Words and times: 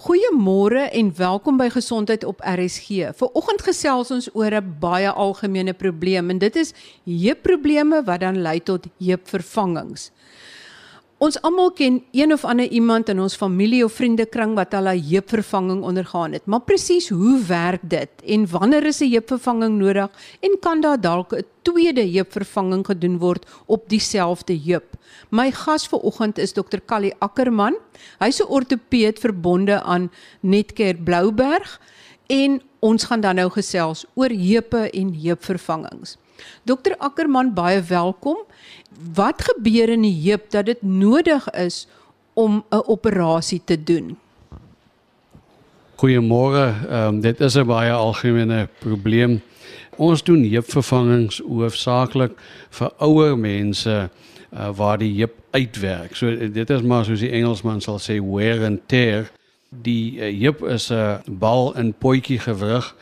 Goeiemôre 0.00 0.86
en 0.96 1.10
welkom 1.16 1.58
by 1.60 1.66
Gesondheid 1.68 2.22
op 2.24 2.38
RSG. 2.40 3.10
Vanoggend 3.18 3.60
gesels 3.66 4.10
ons 4.10 4.28
oor 4.32 4.54
'n 4.56 4.76
baie 4.80 5.10
algemene 5.12 5.74
probleem 5.76 6.30
en 6.30 6.38
dit 6.38 6.56
is 6.56 6.72
heupprobleme 7.04 8.02
wat 8.04 8.20
dan 8.20 8.40
lei 8.40 8.62
tot 8.62 8.86
heupvervangings. 8.96 10.10
Ons 11.20 11.36
almal 11.44 11.68
ken 11.76 11.98
een 12.16 12.32
of 12.32 12.46
ander 12.48 12.64
iemand 12.72 13.10
in 13.12 13.18
ons 13.20 13.34
familie 13.36 13.82
of 13.84 13.92
vriendekring 13.92 14.54
wat 14.56 14.72
al 14.74 14.88
'n 14.88 15.02
heupvervanging 15.04 15.82
ondergaan 15.84 16.32
het. 16.32 16.46
Maar 16.46 16.60
presies 16.60 17.08
hoe 17.08 17.44
werk 17.44 17.80
dit 17.82 18.08
en 18.24 18.50
wanneer 18.50 18.86
is 18.86 19.00
'n 19.00 19.10
heupvervanging 19.10 19.78
nodig 19.78 20.08
en 20.40 20.56
kan 20.60 20.80
daar 20.80 21.00
dalk 21.00 21.32
'n 21.32 21.44
tweede 21.62 22.10
heupvervanging 22.10 22.86
gedoen 22.86 23.18
word 23.18 23.46
op 23.66 23.88
dieselfde 23.88 24.60
heup? 24.64 24.96
My 25.28 25.50
gas 25.52 25.86
vanoggend 25.86 26.38
is 26.38 26.52
Dr. 26.52 26.80
Callie 26.86 27.14
Ackerman. 27.18 27.76
Hy's 28.18 28.40
'n 28.40 28.48
ortopeed 28.48 29.18
verbonde 29.18 29.82
aan 29.82 30.10
Netcare 30.40 30.96
Blouberg 30.96 31.80
en 32.26 32.62
ons 32.78 33.04
gaan 33.04 33.20
dan 33.20 33.34
nou 33.34 33.50
gesels 33.50 34.06
oor 34.14 34.30
heupe 34.30 34.90
en 34.90 35.20
heupvervangings. 35.22 36.16
Dr. 36.64 36.94
Ackerman, 36.98 37.54
baie 37.54 37.82
welkom 37.82 38.36
wat 39.14 39.42
gebeur 39.42 39.88
in 39.88 40.02
die 40.02 40.16
heup 40.28 40.50
dat 40.50 40.66
dit 40.66 40.82
nodig 40.82 41.50
is 41.50 41.86
om 42.32 42.64
'n 42.70 42.82
operasie 42.86 43.60
te 43.64 43.82
doen? 43.84 44.16
Goeiemôre. 45.96 46.74
Ehm 46.88 47.06
um, 47.06 47.20
dit 47.20 47.40
is 47.40 47.54
'n 47.54 47.66
baie 47.66 47.92
algemene 47.92 48.68
probleem. 48.78 49.42
Ons 49.96 50.22
doen 50.22 50.44
heupvervangings 50.44 51.42
hoofsaaklik 51.48 52.32
vir 52.70 52.92
ouer 52.98 53.38
mense 53.38 54.10
uh, 54.52 54.70
waar 54.76 54.98
die 54.98 55.14
heup 55.18 55.34
uitwerk. 55.50 56.16
So 56.16 56.36
dit 56.48 56.70
is 56.70 56.82
maar 56.82 57.04
soos 57.04 57.20
die 57.20 57.30
Engelsman 57.30 57.80
sal 57.80 57.98
sê 57.98 58.16
wear 58.32 58.64
and 58.64 58.80
tear. 58.86 59.30
Die 59.68 60.18
uh, 60.18 60.40
heup 60.40 60.62
is 60.62 60.90
'n 60.90 61.20
bal 61.26 61.76
in 61.76 61.92
potjie 61.92 62.38
gewrig 62.38 62.94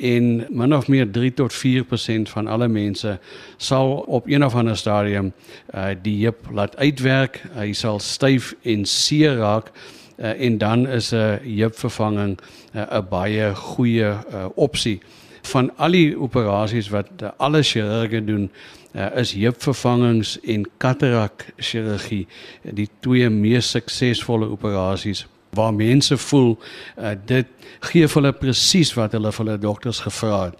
en 0.00 0.46
min 0.48 0.74
of 0.74 0.88
meer 0.88 1.10
3 1.10 1.34
tot 1.34 1.54
4% 1.54 2.30
van 2.32 2.46
alle 2.46 2.68
mense 2.68 3.18
sal 3.56 3.92
op 3.92 4.26
een 4.26 4.44
of 4.44 4.54
ander 4.54 4.76
stadium 4.76 5.32
uh, 5.74 5.86
die 6.02 6.22
heup 6.22 6.48
laat 6.52 6.76
uitwerk. 6.76 7.42
Hy 7.54 7.72
sal 7.72 7.98
styf 7.98 8.54
en 8.62 8.84
seer 8.84 9.36
raak 9.36 9.70
uh, 10.16 10.40
en 10.40 10.58
dan 10.58 10.88
is 10.88 11.12
'n 11.12 11.40
heupvervanging 11.44 12.38
'n 12.74 12.78
uh, 12.78 13.00
baie 13.10 13.54
goeie 13.54 14.10
uh, 14.10 14.46
opsie. 14.54 15.00
Van 15.42 15.76
al 15.76 15.90
die 15.90 16.18
operasies 16.18 16.88
wat 16.88 17.08
uh, 17.22 17.28
alle 17.36 17.62
chirurge 17.62 18.24
doen, 18.24 18.50
uh, 18.92 19.16
is 19.16 19.32
heupvervangings 19.32 20.40
en 20.40 20.66
katarak 20.76 21.46
chirurgie 21.56 22.26
die 22.62 22.88
twee 23.00 23.28
mees 23.30 23.70
suksesvolle 23.70 24.48
operasies 24.50 25.26
waar 25.50 25.74
mense 25.74 26.16
voel 26.16 26.58
uh, 26.98 27.12
dit 27.26 27.46
gee 27.90 28.06
vir 28.06 28.22
hulle 28.22 28.32
presies 28.32 28.92
wat 28.94 29.16
hulle 29.16 29.32
vir 29.32 29.44
hulle 29.44 29.58
dokters 29.58 30.02
gevra 30.04 30.44
het. 30.50 30.58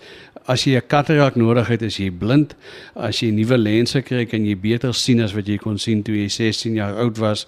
As 0.50 0.64
jy 0.66 0.76
'n 0.76 0.86
katarak 0.86 1.36
nodig 1.36 1.68
het, 1.68 1.82
is 1.82 1.96
jy 1.98 2.10
blind. 2.10 2.56
As 2.94 3.20
jy 3.20 3.30
nuwe 3.30 3.58
lense 3.58 4.02
kry, 4.02 4.24
kan 4.26 4.44
jy 4.44 4.56
beter 4.56 4.94
sien 4.94 5.20
as 5.20 5.34
wat 5.34 5.46
jy 5.46 5.58
kon 5.58 5.78
sien 5.78 6.02
toe 6.02 6.14
jy 6.14 6.28
16 6.28 6.74
jaar 6.74 6.96
oud 6.96 7.18
was. 7.18 7.46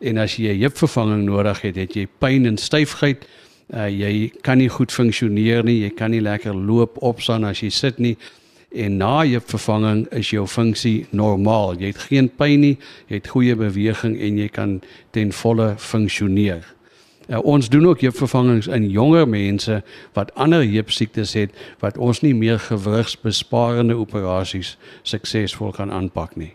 En 0.00 0.18
as 0.18 0.36
jy 0.36 0.52
'n 0.52 0.60
heupvervanging 0.60 1.24
nodig 1.24 1.60
het, 1.60 1.76
het 1.76 1.94
jy 1.94 2.06
pyn 2.18 2.46
en 2.46 2.56
styfheid. 2.56 3.26
Uh, 3.72 3.88
jy 3.88 4.30
kan 4.42 4.58
nie 4.58 4.68
goed 4.68 4.92
funksioneer 4.92 5.64
nie, 5.64 5.80
jy 5.80 5.90
kan 5.90 6.10
nie 6.10 6.20
lekker 6.20 6.54
loop, 6.54 6.98
opstaan 7.02 7.44
as 7.44 7.60
jy 7.60 7.70
sit 7.70 7.98
nie. 7.98 8.16
En 8.74 8.96
na 8.96 9.24
jou 9.24 9.40
vervanging 9.40 10.06
is 10.12 10.30
jou 10.30 10.46
funksie 10.46 11.06
normaal. 11.10 11.78
Jy 11.78 11.86
het 11.86 11.98
geen 12.10 12.28
pyn 12.28 12.60
nie, 12.60 12.78
jy 13.08 13.14
het 13.14 13.28
goeie 13.28 13.54
beweging 13.56 14.18
en 14.20 14.38
jy 14.38 14.48
kan 14.48 14.80
ten 15.10 15.32
volle 15.32 15.74
funksioneer. 15.78 16.74
Uh, 17.28 17.38
ons 17.44 17.68
doen 17.68 17.86
ook 17.86 18.00
heupvervangings 18.00 18.66
in 18.66 18.90
jonger 18.90 19.28
mense 19.28 19.82
wat 20.12 20.34
ander 20.34 20.64
heupsiektes 20.64 21.32
het 21.32 21.54
wat 21.80 21.96
ons 21.98 22.20
nie 22.20 22.34
meer 22.34 22.58
gewrigsbesparende 22.58 23.96
operasies 23.96 24.76
suksesvol 25.02 25.72
kan 25.72 25.92
aanpak 25.92 26.36
nie. 26.36 26.52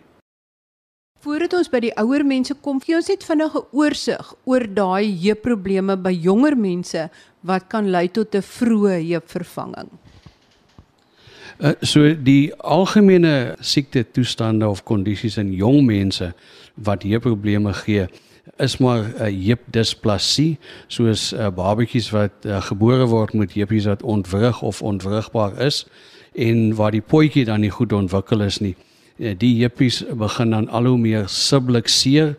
Voordat 1.20 1.54
ons 1.58 1.68
by 1.68 1.82
die 1.84 1.96
ouer 2.00 2.24
mense 2.24 2.54
kom, 2.64 2.78
gee 2.80 2.96
ons 2.96 3.10
net 3.12 3.26
vinnige 3.28 3.60
oorsig 3.76 4.30
oor 4.48 4.64
daai 4.64 5.10
heupprobleme 5.20 5.98
by 6.00 6.14
jonger 6.16 6.56
mense 6.56 7.10
wat 7.44 7.66
kan 7.68 7.90
lei 7.92 8.08
tot 8.08 8.36
'n 8.36 8.42
vroeë 8.42 9.02
heupvervanging. 9.10 9.90
Uh, 11.60 11.74
so 11.82 12.14
die 12.16 12.54
algemene 12.64 13.58
siekte 13.60 14.06
toestande 14.12 14.68
of 14.68 14.84
kondisies 14.84 15.38
in 15.38 15.52
jong 15.52 15.84
mense 15.86 16.34
wat 16.76 17.04
heupprobleme 17.04 17.74
gee, 17.74 18.08
is 18.58 18.78
maar 18.78 19.04
'n 19.04 19.14
uh, 19.22 19.46
heupdisplasie 19.46 20.58
soos 20.88 21.34
uh, 21.34 21.48
babatjies 21.50 22.10
wat 22.10 22.32
uh, 22.46 22.62
gebore 22.62 23.06
word 23.06 23.34
met 23.34 23.54
heupies 23.54 23.86
wat 23.86 24.04
ontwrig 24.04 24.62
of 24.62 24.82
ontwrigbaar 24.82 25.62
is 25.62 25.86
en 26.34 26.76
waar 26.76 26.92
die 26.92 27.02
potjie 27.02 27.46
dan 27.46 27.60
nie 27.60 27.70
goed 27.70 27.94
ontwikkel 27.94 28.42
is 28.42 28.60
nie. 28.60 28.76
Uh, 29.18 29.34
die 29.38 29.60
heupies 29.60 30.06
begin 30.14 30.50
dan 30.50 30.70
al 30.70 30.86
hoe 30.86 30.98
meer 30.98 31.28
subluxeer 31.28 32.36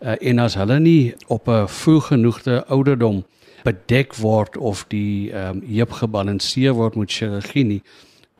uh, 0.00 0.14
en 0.20 0.38
as 0.38 0.54
hulle 0.54 0.78
nie 0.80 1.14
op 1.26 1.48
'n 1.48 1.68
vroeg 1.68 2.06
genoegde 2.06 2.64
ouderdom 2.66 3.24
bedek 3.64 4.14
word 4.14 4.56
of 4.56 4.84
die 4.88 5.32
um, 5.32 5.62
heup 5.66 5.92
gebalanseer 5.92 6.72
word 6.72 6.96
met 6.96 7.12
chirurgie 7.12 7.64
nie 7.64 7.82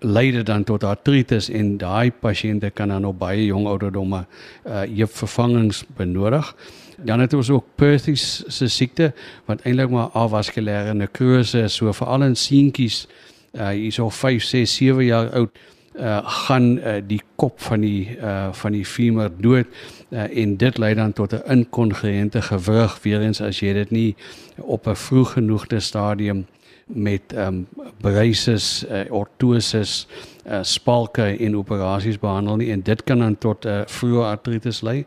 lei 0.04 0.30
dit 0.30 0.46
dan 0.46 0.64
tot 0.64 0.84
artritis 0.84 1.48
en 1.48 1.76
daai 1.80 2.12
pasiënte 2.20 2.70
kan 2.70 2.92
dan 2.92 3.04
op 3.08 3.18
baie 3.18 3.46
jong 3.46 3.66
ouderdomme 3.66 4.24
uh 4.66 4.82
heupvervangings 4.82 5.84
benodig. 5.96 6.54
Dan 6.96 7.20
het 7.20 7.32
ons 7.34 7.50
ook 7.50 7.64
Perthes 7.74 8.44
se 8.46 8.68
siekte 8.68 9.12
wat 9.44 9.62
eintlik 9.62 9.90
maar 9.90 10.10
avaskulêre 10.12 10.94
nekrose 10.94 11.64
is, 11.66 11.74
so 11.74 11.92
veral 11.92 12.22
in 12.22 12.36
seentjies 12.36 13.06
uh 13.54 13.70
hierso 13.70 14.08
5, 14.10 14.42
6, 14.42 14.76
7 14.76 15.04
jaar 15.04 15.30
oud 15.30 15.58
uh 15.94 16.20
gaan 16.46 16.78
uh, 16.78 16.96
die 17.06 17.20
kop 17.36 17.60
van 17.60 17.80
die 17.80 18.16
uh 18.18 18.48
van 18.52 18.72
die 18.74 18.84
femur 18.84 19.30
dood 19.38 19.66
uh, 20.10 20.24
en 20.26 20.56
dit 20.56 20.78
lei 20.78 20.94
dan 20.94 21.12
tot 21.12 21.32
'n 21.32 21.42
inkongruente 21.50 22.42
gewrig 22.42 22.98
weer 23.02 23.20
eens 23.20 23.40
as 23.40 23.60
jy 23.60 23.72
dit 23.72 23.90
nie 23.90 24.16
op 24.58 24.86
'n 24.86 24.96
vroeg 24.96 25.32
genoegde 25.32 25.80
stadium 25.80 26.46
met 26.86 27.32
ehm 27.32 27.46
um, 27.46 27.66
braces, 28.00 28.84
uh, 28.90 29.12
ortoses, 29.12 30.06
uh, 30.46 30.58
spalke 30.62 31.36
en 31.38 31.56
operasies 31.56 32.18
behandel 32.18 32.56
nie 32.56 32.72
en 32.72 32.82
dit 32.82 33.04
kan 33.04 33.18
dan 33.18 33.38
tot 33.38 33.64
'n 33.64 33.68
uh, 33.68 33.82
vroeë 33.86 34.24
artritis 34.24 34.80
lei. 34.80 34.98
Uh, 34.98 35.04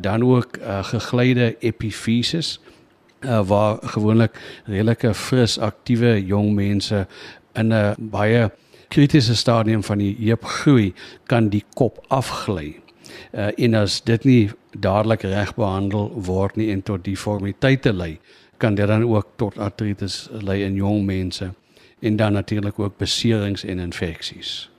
dan 0.00 0.22
ook 0.22 0.56
uh, 0.56 0.84
geglyde 0.84 1.56
epifyses 1.58 2.60
uh, 3.20 3.46
waar 3.46 3.78
gewoonlik 3.82 4.40
redelike 4.64 5.14
fris 5.14 5.58
aktiewe 5.58 6.24
jong 6.26 6.54
mense 6.54 7.06
in 7.52 7.72
'n 7.74 7.94
baie 7.98 8.50
kritiese 8.88 9.36
stadium 9.36 9.82
van 9.82 9.98
die 9.98 10.16
heup 10.20 10.44
groei 10.44 10.92
kan 11.26 11.48
die 11.48 11.64
kop 11.74 12.04
afgly. 12.08 12.76
Uh, 13.32 13.48
en 13.56 13.74
as 13.74 14.00
dit 14.04 14.24
nie 14.24 14.50
dadelik 14.78 15.22
reg 15.22 15.54
behandel 15.54 16.12
word 16.16 16.56
nie 16.56 16.70
en 16.72 16.82
tot 16.82 17.04
deformiteite 17.04 17.92
lei, 17.92 18.18
kan 18.56 18.74
dit 18.74 18.86
dan 18.86 19.04
ook 19.04 19.26
tot 19.36 19.58
artritis 19.58 20.28
lei 20.40 20.62
in 20.64 20.74
jong 20.74 21.04
mense 21.04 21.52
en 22.00 22.16
dan 22.16 22.32
natuurlik 22.32 22.78
ook 22.78 22.96
beserings 22.96 23.64
en 23.64 23.78
infeksies. 23.78 24.71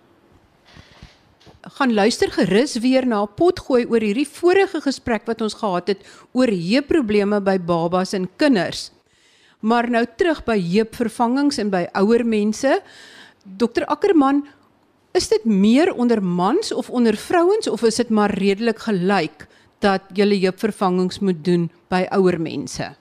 Gaan 1.63 1.93
luister 1.93 2.31
gerus 2.31 2.75
weer 2.83 3.05
na 3.07 3.23
'n 3.23 3.33
potgooi 3.35 3.85
oor 3.85 4.01
hierdie 4.01 4.27
vorige 4.27 4.81
gesprek 4.81 5.25
wat 5.25 5.41
ons 5.41 5.53
gehad 5.53 5.87
het 5.87 6.01
oor 6.31 6.47
heupprobleme 6.47 7.41
by 7.41 7.57
babas 7.57 8.13
en 8.13 8.29
kinders. 8.35 8.91
Maar 9.59 9.89
nou 9.89 10.05
terug 10.17 10.43
by 10.43 10.59
heupvervangings 10.59 11.57
en 11.57 11.69
by 11.69 11.87
ouer 11.93 12.25
mense. 12.25 12.81
Dokter 13.43 13.85
Ackerman, 13.85 14.45
is 15.13 15.27
dit 15.27 15.45
meer 15.45 15.93
onder 15.93 16.23
mans 16.23 16.71
of 16.71 16.89
onder 16.89 17.15
vrouens 17.15 17.67
of 17.67 17.83
is 17.83 17.95
dit 17.95 18.09
maar 18.09 18.31
redelik 18.31 18.79
gelyk 18.79 19.47
dat 19.79 20.01
jy 20.13 20.39
heupvervangings 20.39 21.19
moet 21.19 21.45
doen 21.45 21.71
by 21.87 22.07
ouer 22.11 22.41
mense? 22.41 22.95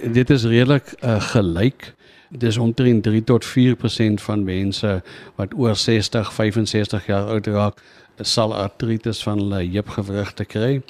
dit 0.00 0.30
is 0.30 0.44
redelik 0.48 0.94
uh, 1.04 1.20
gelyk. 1.32 1.92
Dis 2.30 2.56
omtrent 2.56 3.02
3 3.02 3.24
tot 3.24 3.44
4% 3.44 4.22
van 4.22 4.44
mense 4.44 5.02
wat 5.34 5.54
oor 5.54 5.76
60, 5.76 6.32
65 6.32 7.06
jaar 7.06 7.26
oud 7.26 7.46
raak, 7.46 7.82
sal 8.20 8.54
artritis 8.54 9.22
van 9.22 9.38
hulle 9.38 9.64
heupgewrigte 9.66 10.44
kry. 10.44 10.82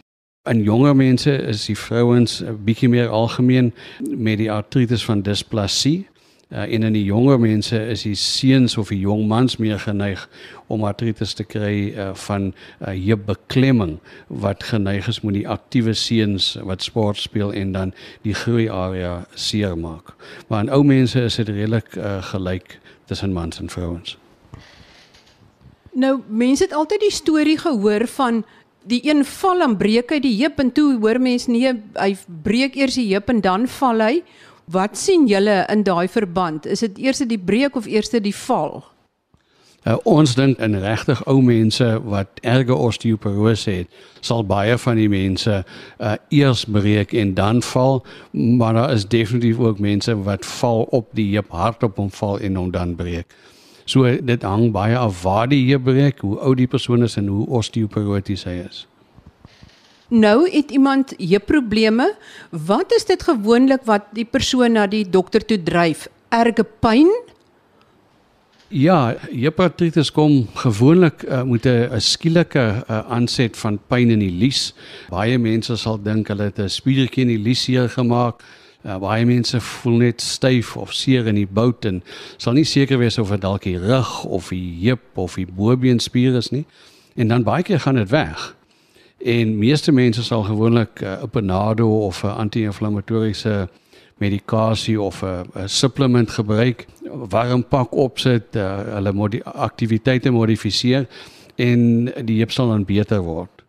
In 0.49 0.63
jonger 0.63 0.97
mense 0.97 1.33
is 1.33 1.67
die 1.67 1.77
vrouens 1.79 2.41
'n 2.43 2.65
bietjie 2.65 2.89
meer 2.89 3.09
algemeen 3.09 3.73
met 4.17 4.39
die 4.39 4.53
artritis 4.53 5.05
van 5.05 5.23
displasie. 5.23 6.09
Uh, 6.51 6.65
en 6.67 6.83
in 6.83 6.97
die 6.97 7.05
jonger 7.05 7.39
mense 7.39 7.79
is 7.93 8.03
die 8.03 8.17
seuns 8.19 8.75
of 8.81 8.89
die 8.91 8.99
jong 8.99 9.29
mans 9.31 9.55
meer 9.63 9.79
geneig 9.79 10.25
om 10.67 10.83
artritis 10.83 11.37
te 11.39 11.45
kry 11.47 11.93
uh, 11.95 12.09
van 12.27 12.49
uh, 12.51 12.91
heupbeklemming 12.91 14.01
wat 14.43 14.67
geneig 14.67 15.07
is 15.13 15.21
met 15.23 15.37
die 15.39 15.47
aktiewe 15.47 15.95
seuns 15.95 16.57
wat 16.67 16.83
sport 16.83 17.23
speel 17.23 17.55
en 17.55 17.71
dan 17.77 17.95
die 18.27 18.35
groei 18.35 18.67
area 18.67 19.21
seer 19.39 19.79
maak. 19.79 20.11
Maar 20.49 20.67
in 20.67 20.75
ou 20.75 20.83
mense 20.83 21.23
is 21.23 21.39
dit 21.39 21.55
redelik 21.55 21.95
uh, 21.95 22.19
gelyk 22.33 22.81
tussen 23.07 23.31
mans 23.33 23.63
en 23.63 23.71
vrouens. 23.71 24.19
Nou 25.95 26.19
mense 26.27 26.67
het 26.67 26.75
altyd 26.75 27.07
die 27.07 27.15
storie 27.15 27.59
gehoor 27.63 28.09
van 28.11 28.43
die 28.91 29.01
een 29.07 29.25
val 29.25 29.63
dan 29.63 29.79
breek 29.79 30.11
hy 30.11 30.19
die 30.23 30.37
heup 30.43 30.59
en 30.59 30.71
toe 30.73 30.99
hoor 30.99 31.23
mense 31.23 31.51
nee 31.51 31.73
hy 31.95 32.13
breek 32.43 32.75
eers 32.75 32.99
die 32.99 33.11
heup 33.13 33.31
en 33.31 33.43
dan 33.45 33.71
val 33.79 34.03
hy. 34.03 34.15
Wat 34.71 34.99
sien 34.99 35.27
julle 35.27 35.65
in 35.69 35.83
daai 35.83 36.09
verband? 36.09 36.67
Is 36.67 36.85
dit 36.85 36.99
eers 36.99 37.19
die 37.27 37.39
breek 37.39 37.77
of 37.77 37.87
eers 37.91 38.13
die 38.15 38.35
val? 38.47 38.85
Uh, 39.89 39.97
ons 40.05 40.35
dink 40.37 40.59
in 40.61 40.77
regtig 40.77 41.23
ou 41.25 41.39
mense 41.43 41.87
wat 42.05 42.43
erge 42.45 42.75
osteoporose 42.77 43.73
het, 43.79 44.01
sal 44.21 44.45
baie 44.45 44.77
van 44.79 45.01
die 45.01 45.09
mense 45.09 45.63
uh, 45.65 46.13
eers 46.29 46.67
breek 46.69 47.15
en 47.17 47.33
dan 47.35 47.63
val, 47.65 48.03
maar 48.37 48.77
daar 48.77 48.93
is 48.93 49.09
definitief 49.09 49.59
ook 49.59 49.81
mense 49.81 50.15
wat 50.29 50.45
val 50.47 50.85
op 50.93 51.09
die 51.17 51.31
heup 51.33 51.49
hardop 51.49 51.99
en 51.99 52.13
val 52.13 52.39
en 52.39 52.61
dan 52.71 52.95
breek. 52.95 53.33
So 53.89 54.05
dit 54.05 54.45
hang 54.45 54.69
baie 54.77 54.99
af 54.99 55.23
waar 55.25 55.49
die 55.49 55.65
heup 55.73 55.89
breek, 55.89 56.21
hoe 56.21 56.39
oud 56.39 56.61
die 56.61 56.69
persoon 56.69 57.03
is 57.03 57.17
en 57.17 57.33
hoe 57.33 57.49
osteoporoties 57.49 58.45
hy 58.45 58.61
is. 58.69 58.85
Nou 60.11 60.51
het 60.51 60.71
iemand 60.71 61.15
heupprobleme. 61.19 62.15
Wat 62.51 62.93
is 62.93 63.05
dit 63.07 63.23
gewoonlik 63.23 63.87
wat 63.87 64.11
die 64.13 64.27
persoon 64.27 64.75
na 64.75 64.87
die 64.91 65.05
dokter 65.07 65.45
toe 65.45 65.63
dryf? 65.63 66.09
Erge 66.29 66.67
pyn, 66.83 67.11
Ja, 68.71 69.17
hepatitis 69.33 70.13
kom 70.15 70.45
gewoonlik 70.55 71.25
uh, 71.27 71.43
met 71.43 71.67
'n 71.67 71.99
skielike 71.99 72.85
uh, 72.87 72.99
aanset 73.11 73.57
van 73.57 73.81
pyn 73.87 74.11
in 74.11 74.19
die 74.23 74.31
lies. 74.31 74.75
Baie 75.11 75.39
mense 75.39 75.77
sal 75.77 75.99
dink 75.99 76.29
hulle 76.29 76.43
het 76.43 76.59
'n 76.59 76.69
spiertjie 76.69 77.23
in 77.23 77.29
die 77.35 77.43
lies 77.43 77.63
seer 77.63 77.89
gemaak. 77.89 78.43
Uh, 78.85 78.99
baie 78.99 79.27
mense 79.27 79.61
voel 79.61 79.97
net 79.97 80.21
styf 80.21 80.77
of 80.77 80.95
seer 80.95 81.27
in 81.27 81.35
die 81.35 81.47
bout 81.51 81.85
en 81.85 82.03
sal 82.37 82.53
nie 82.53 82.65
seker 82.65 82.99
wees 82.99 83.19
of 83.19 83.31
dit 83.31 83.41
dalk 83.41 83.63
die 83.63 83.79
rug 83.79 84.25
of 84.25 84.49
die 84.49 84.79
heup 84.87 85.19
of 85.19 85.35
die 85.35 85.47
bobeenspier 85.47 86.37
is 86.37 86.51
nie. 86.51 86.65
En 87.17 87.29
dan 87.29 87.43
baie 87.43 87.63
keer 87.63 87.81
gaan 87.81 87.95
dit 87.95 88.09
weg. 88.09 88.55
En 89.21 89.59
meeste 89.59 89.93
mense 89.93 90.23
sal 90.25 90.43
gewoonlik 90.43 91.01
'n 91.01 91.05
uh, 91.05 91.23
Panado 91.31 92.07
of 92.07 92.23
'n 92.25 92.27
anti-inflammatoriese 92.27 93.69
medikasie 94.17 95.01
of 95.01 95.23
'n 95.23 95.69
supplement 95.69 96.31
gebruik, 96.31 96.87
warm 97.29 97.65
pak 97.69 97.95
opsit, 97.95 98.57
uh, 98.57 98.79
hulle 98.95 99.13
mod 99.13 99.45
aktiwiteite 99.45 100.31
modifiseer 100.31 101.07
en 101.57 102.13
die 102.25 102.39
heup 102.39 102.51
sal 102.51 102.69
dan 102.69 102.85
beter 102.85 103.21
word. 103.21 103.63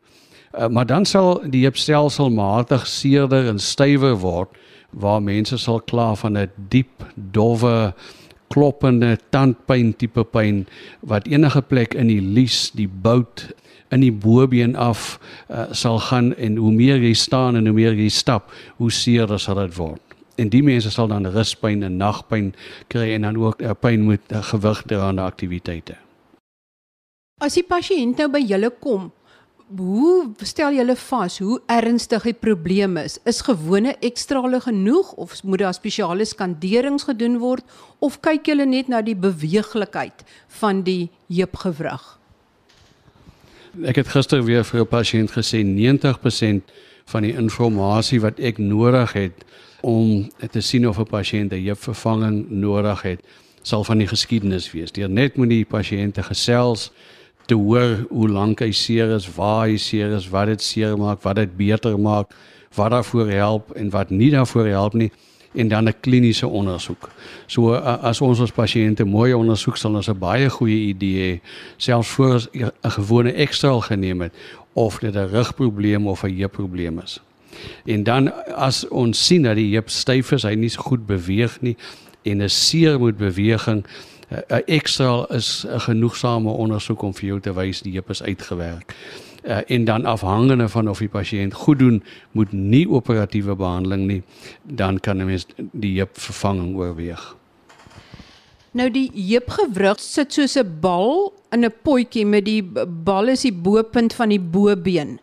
Uh, 0.52 0.68
maar 0.68 0.86
dan 0.86 1.06
sal 1.06 1.44
die 1.50 1.64
heupstelsel 1.64 2.30
matig 2.30 2.88
seerder 2.88 3.48
en 3.48 3.60
stywer 3.60 4.16
word 4.16 4.50
waar 4.90 5.22
mense 5.24 5.58
sal 5.58 5.82
kla 5.82 6.16
van 6.16 6.38
'n 6.38 6.52
diep 6.68 7.06
dowwe 7.16 7.94
kloppende 8.48 9.18
tandpyn 9.30 9.94
tipe 9.96 10.24
pyn 10.24 10.68
wat 11.00 11.28
enige 11.28 11.62
plek 11.62 11.94
in 11.94 12.08
die 12.08 12.22
lies, 12.22 12.72
die 12.76 12.88
bout 12.88 13.48
in 13.92 14.04
die 14.04 14.12
bobeen 14.12 14.76
af 14.76 15.20
uh, 15.50 15.68
sal 15.72 16.00
gaan 16.00 16.32
en 16.36 16.56
hoe 16.58 16.72
meer 16.72 17.02
jy 17.04 17.14
staan 17.14 17.60
en 17.60 17.68
hoe 17.68 17.76
meer 17.76 17.94
jy 17.94 18.10
stap, 18.10 18.52
hoe 18.80 18.92
seerder 18.92 19.40
sal 19.40 19.60
dit 19.62 19.76
word 19.76 20.12
en 20.42 20.50
die 20.52 20.64
mense 20.66 20.92
sal 20.94 21.10
dan 21.12 21.28
ruspyn 21.36 21.86
en 21.86 21.98
nagpyn 22.02 22.52
kry 22.92 23.12
en 23.16 23.28
dan 23.28 23.40
ook 23.40 23.62
uh, 23.62 23.76
pyn 23.78 24.06
met 24.08 24.24
uh, 24.32 24.44
gewigdraande 24.52 25.24
aktiwiteite. 25.24 25.98
As 27.42 27.58
die 27.58 27.66
pasiënt 27.66 28.22
nou 28.22 28.30
by 28.32 28.42
julle 28.46 28.70
kom, 28.84 29.10
hoe 29.72 30.34
stel 30.46 30.76
julle 30.76 30.98
vas 31.00 31.38
hoe 31.40 31.58
ernstig 31.72 32.26
die 32.28 32.36
probleem 32.36 32.98
is? 33.00 33.18
Is 33.26 33.40
gewone 33.48 33.96
ekstrale 34.04 34.60
genoeg 34.62 35.14
of 35.14 35.38
moet 35.48 35.64
daar 35.64 35.78
spesiale 35.78 36.28
skanderings 36.28 37.08
gedoen 37.08 37.40
word 37.42 37.64
of 38.04 38.20
kyk 38.22 38.52
julle 38.52 38.68
net 38.68 38.92
na 38.92 39.00
die 39.02 39.16
beweeglikheid 39.16 40.26
van 40.60 40.84
die 40.88 41.10
heupgewrig? 41.32 42.21
Ek 43.80 43.96
het 43.96 44.10
gister 44.12 44.42
weer 44.44 44.66
vir 44.68 44.82
'n 44.82 44.88
pasiënt 44.88 45.32
gesê 45.32 45.64
90% 45.64 46.64
van 47.06 47.22
die 47.24 47.32
inligting 47.34 48.22
wat 48.22 48.40
ek 48.40 48.58
nodig 48.58 49.14
het 49.14 49.46
om 49.82 50.30
te 50.52 50.62
sien 50.62 50.88
of 50.88 51.00
'n 51.00 51.06
pasiënt 51.06 51.54
'n 51.54 51.64
heupvervanging 51.66 52.50
nodig 52.50 53.02
het, 53.02 53.20
sal 53.62 53.84
van 53.84 53.98
die 53.98 54.08
geskiedenis 54.08 54.72
wees. 54.72 54.92
Deur 54.92 55.10
net 55.10 55.38
met 55.38 55.50
die 55.50 55.66
pasiënte 55.66 56.24
gesels 56.24 56.92
te 57.46 57.56
hoor 57.56 58.06
hoe 58.10 58.30
lank 58.30 58.60
hy 58.60 58.72
seer 58.72 59.16
is, 59.16 59.36
waar 59.36 59.68
hy 59.68 59.78
seer 59.78 60.16
is, 60.16 60.30
wat 60.30 60.46
dit 60.46 60.62
seer 60.62 60.98
maak, 60.98 61.22
wat 61.22 61.36
dit 61.36 61.58
beter 61.58 62.00
maak, 62.00 62.34
wat 62.76 62.92
daarvoor 62.92 63.30
help 63.30 63.72
en 63.72 63.90
wat 63.90 64.10
nie 64.10 64.32
daarvoor 64.32 64.68
help 64.68 64.94
nie 64.94 65.12
en 65.54 65.68
dan 65.68 65.88
'n 65.88 66.00
kliniese 66.00 66.48
ondersoek. 66.48 67.10
So 67.46 67.74
as 67.76 68.22
ons 68.22 68.40
ons 68.40 68.52
pasiënte 68.52 69.04
mooi 69.04 69.34
ondersoek 69.34 69.78
sal 69.78 69.96
ons 69.96 70.08
'n 70.08 70.18
baie 70.18 70.50
goeie 70.50 70.88
idee 70.88 71.42
selfs 71.78 72.10
voor 72.10 72.50
'n 72.54 72.92
gewone 72.92 73.32
ekstraal 73.32 73.82
geneem 73.82 74.22
het 74.22 74.34
of 74.74 75.00
dit 75.00 75.16
'n 75.16 75.30
rugprobleem 75.30 76.08
of 76.08 76.24
'n 76.24 76.38
heupprobleem 76.38 77.00
is. 77.00 77.22
En 77.86 78.04
dan 78.04 78.54
as 78.56 78.88
ons 78.88 79.26
sien 79.26 79.44
dat 79.44 79.56
die 79.56 79.74
heup 79.74 79.90
styf 79.90 80.32
is, 80.32 80.44
hy 80.44 80.54
nie 80.54 80.70
so 80.70 80.82
goed 80.82 81.06
beweeg 81.06 81.62
nie 81.62 81.76
en 82.24 82.42
'n 82.42 82.50
seer 82.50 83.00
moet 83.00 83.18
beweging 83.18 83.86
'n 84.32 84.62
ekstra 84.66 85.26
is 85.30 85.66
'n 85.68 85.80
genoegsame 85.80 86.50
ondersoek 86.50 87.02
om 87.02 87.14
vir 87.14 87.26
jou 87.26 87.40
te 87.40 87.54
wys 87.54 87.82
die 87.82 87.94
heup 87.94 88.10
is 88.10 88.24
uitgewerk. 88.24 88.96
Uh, 89.42 89.58
en 89.68 89.86
dan 89.86 90.06
afhangende 90.06 90.70
van 90.70 90.90
of 90.90 91.00
die 91.02 91.10
pasiënt 91.10 91.54
goed 91.54 91.80
doen, 91.80 92.04
moet 92.32 92.52
nie 92.52 92.86
operatiewe 92.90 93.56
behandeling 93.56 94.06
nie, 94.08 94.24
dan 94.64 95.00
kan 95.00 95.18
'n 95.18 95.26
mens 95.26 95.46
die 95.56 95.98
heup 95.98 96.20
vervanging 96.20 96.76
oorweeg. 96.78 97.36
Nou 98.72 98.88
die 98.88 99.10
heupgewrig 99.16 100.00
sit 100.00 100.34
soos 100.34 100.56
'n 100.56 100.80
bal 100.80 101.34
in 101.52 101.66
'n 101.66 101.74
potjie 101.84 102.26
met 102.26 102.46
die 102.46 102.62
bal 103.04 103.28
is 103.28 103.42
die 103.42 103.54
bo-punt 103.54 104.14
van 104.14 104.30
die 104.30 104.40
bobeen. 104.40 105.20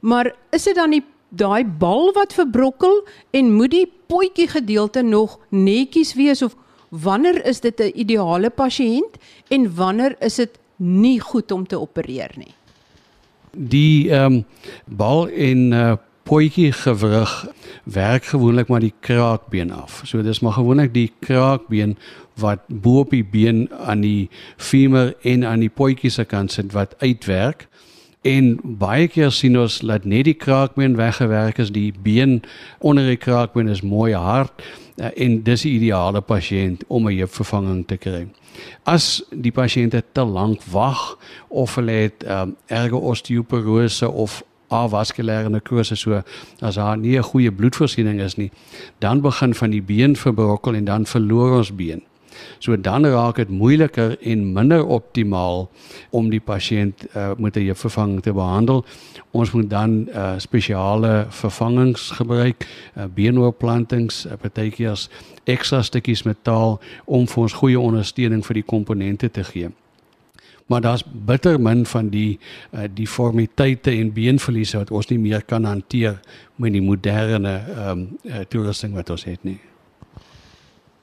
Maar 0.00 0.34
is 0.50 0.64
dit 0.64 0.74
dan 0.74 0.90
die 0.90 1.04
daai 1.28 1.64
bal 1.64 2.12
wat 2.12 2.32
verbrokkel 2.32 3.04
en 3.30 3.52
moet 3.52 3.70
die 3.70 3.92
potjie 4.06 4.48
gedeelte 4.48 5.02
nog 5.02 5.38
netjies 5.50 6.14
wees 6.14 6.42
of 6.42 6.56
wanneer 6.88 7.44
is 7.44 7.60
dit 7.60 7.80
'n 7.80 7.92
ideale 7.94 8.50
pasiënt 8.50 9.18
en 9.48 9.74
wanneer 9.74 10.16
is 10.20 10.34
dit 10.34 10.58
nie 10.76 11.20
goed 11.20 11.52
om 11.52 11.66
te 11.66 11.80
opereer 11.80 12.30
nie? 12.36 12.54
Die 13.52 14.10
ehm 14.10 14.32
um, 14.32 14.44
bal 14.84 15.28
en 15.28 15.72
uh, 15.72 15.92
potjie 16.28 16.72
gewrig 16.72 17.46
werk 17.84 18.24
gewoonlik 18.24 18.68
maar 18.68 18.80
die 18.84 18.94
kraakbeen 19.00 19.70
af. 19.72 20.02
So 20.04 20.22
dis 20.22 20.40
maar 20.40 20.52
gewoonlik 20.52 20.92
die 20.94 21.12
kraakbeen 21.20 21.96
wat 22.38 22.66
bo 22.68 22.98
op 22.98 23.10
die 23.10 23.24
been 23.24 23.68
aan 23.86 24.00
die 24.00 24.28
femur 24.56 25.14
en 25.22 25.44
aan 25.44 25.64
die 25.64 25.72
potjie 25.72 26.10
se 26.10 26.24
kant 26.24 26.52
sit 26.52 26.72
wat 26.72 26.94
uitwerk. 26.98 27.68
En 28.22 28.58
baie 28.62 29.08
keer 29.08 29.30
sien 29.30 29.58
ons 29.58 29.78
dat 29.78 30.04
net 30.04 30.26
die 30.26 30.36
kraakbeen 30.36 30.96
weggewerk 30.96 31.58
is, 31.58 31.72
die 31.72 31.94
been 32.02 32.42
onder 32.78 33.06
die 33.06 33.16
kraakbeen 33.16 33.68
is 33.68 33.82
mooi 33.82 34.12
hard 34.14 34.52
eh, 34.58 34.87
en 34.98 35.42
dis 35.42 35.62
die 35.62 35.74
ideale 35.78 36.20
pasiënt 36.20 36.84
om 36.86 37.08
'n 37.08 37.16
heupvervanging 37.16 37.86
te 37.86 37.96
kry. 37.96 38.26
As 38.82 39.22
die 39.30 39.52
pasiënt 39.52 39.94
te 40.12 40.24
lank 40.24 40.62
wag 40.70 41.18
of 41.48 41.74
hulle 41.74 41.92
het 41.92 42.24
um, 42.26 42.56
erge 42.66 42.96
osteoporose 42.96 44.10
of 44.10 44.42
avaskulêre 44.68 45.48
nekrose 45.48 45.96
so 45.96 46.22
as 46.60 46.74
daar 46.74 46.96
nie 46.96 47.16
'n 47.18 47.22
goeie 47.22 47.52
bloedvoorsiening 47.52 48.20
is 48.20 48.36
nie, 48.36 48.50
dan 48.98 49.20
begin 49.20 49.54
van 49.54 49.70
die 49.70 49.82
been 49.82 50.16
verbrokkel 50.16 50.74
en 50.74 50.84
dan 50.84 51.06
verloor 51.06 51.56
ons 51.56 51.74
been. 51.74 52.02
So 52.58 52.80
dan 52.80 53.06
raak 53.06 53.36
dit 53.36 53.48
moeiliker 53.48 54.16
en 54.20 54.52
minder 54.52 54.86
optimaal 54.86 55.70
om 56.10 56.30
die 56.30 56.40
pasiënt 56.40 57.06
uh, 57.14 57.30
met 57.38 57.56
'n 57.56 57.64
heupvervanging 57.64 58.22
te 58.22 58.32
behandel. 58.32 58.84
Ons 59.30 59.50
moet 59.50 59.70
dan 59.70 60.08
uh, 60.08 60.34
spesiale 60.36 61.26
vervangings 61.28 62.10
gebruik, 62.10 62.66
uh, 62.96 63.04
beenoorplantings, 63.14 64.26
uh, 64.26 64.32
partykeers 64.40 65.08
ekstra 65.44 65.82
stukkies 65.82 66.22
metaal 66.22 66.80
om 67.04 67.26
vir 67.26 67.42
ons 67.42 67.52
goeie 67.52 67.80
ondersteuning 67.80 68.46
vir 68.46 68.54
die 68.54 68.66
komponente 68.66 69.30
te 69.30 69.44
gee. 69.44 69.70
Maar 70.68 70.80
daar's 70.80 71.04
bitter 71.24 71.60
min 71.60 71.86
van 71.86 72.08
die 72.08 72.38
uh, 72.70 72.80
deformiteite 72.94 73.90
en 73.90 74.12
beenverliese 74.12 74.76
wat 74.76 74.90
ons 74.90 75.08
nie 75.08 75.18
meer 75.18 75.42
kan 75.42 75.64
hanteer 75.64 76.20
met 76.56 76.72
die 76.72 76.84
moderne 76.84 77.54
ehm 77.56 77.90
um, 77.90 78.02
uh, 78.22 78.44
toerusting 78.48 78.92
wat 78.94 79.10
ons 79.10 79.24
het 79.24 79.44
nie. 79.48 79.56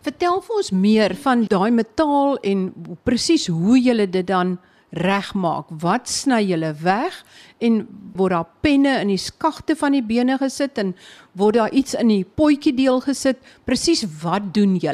Vertel 0.05 0.37
vir 0.45 0.57
ons 0.59 0.67
meer 0.69 1.15
van 1.17 1.47
daai 1.49 1.71
metaal 1.73 2.35
en 2.45 2.67
presies 3.07 3.47
hoe 3.49 3.79
jy 3.79 4.05
dit 4.05 4.27
dan 4.29 4.59
regmaak. 4.93 5.71
Wat 5.81 6.05
sny 6.11 6.43
jy 6.45 6.59
weg 6.83 7.17
en 7.57 7.79
word 8.13 8.35
daar 8.35 8.51
penne 8.61 8.99
in 9.01 9.09
die 9.09 9.21
skagte 9.21 9.75
van 9.75 9.97
die 9.97 10.03
bene 10.05 10.37
gesit 10.37 10.77
en 10.77 10.93
word 11.33 11.57
daar 11.57 11.73
iets 11.73 11.97
in 11.97 12.13
die 12.13 12.23
potjie 12.23 12.75
deel 12.77 13.01
gesit? 13.01 13.41
Presies 13.65 14.05
wat 14.21 14.53
doen 14.53 14.77
jy? 14.77 14.93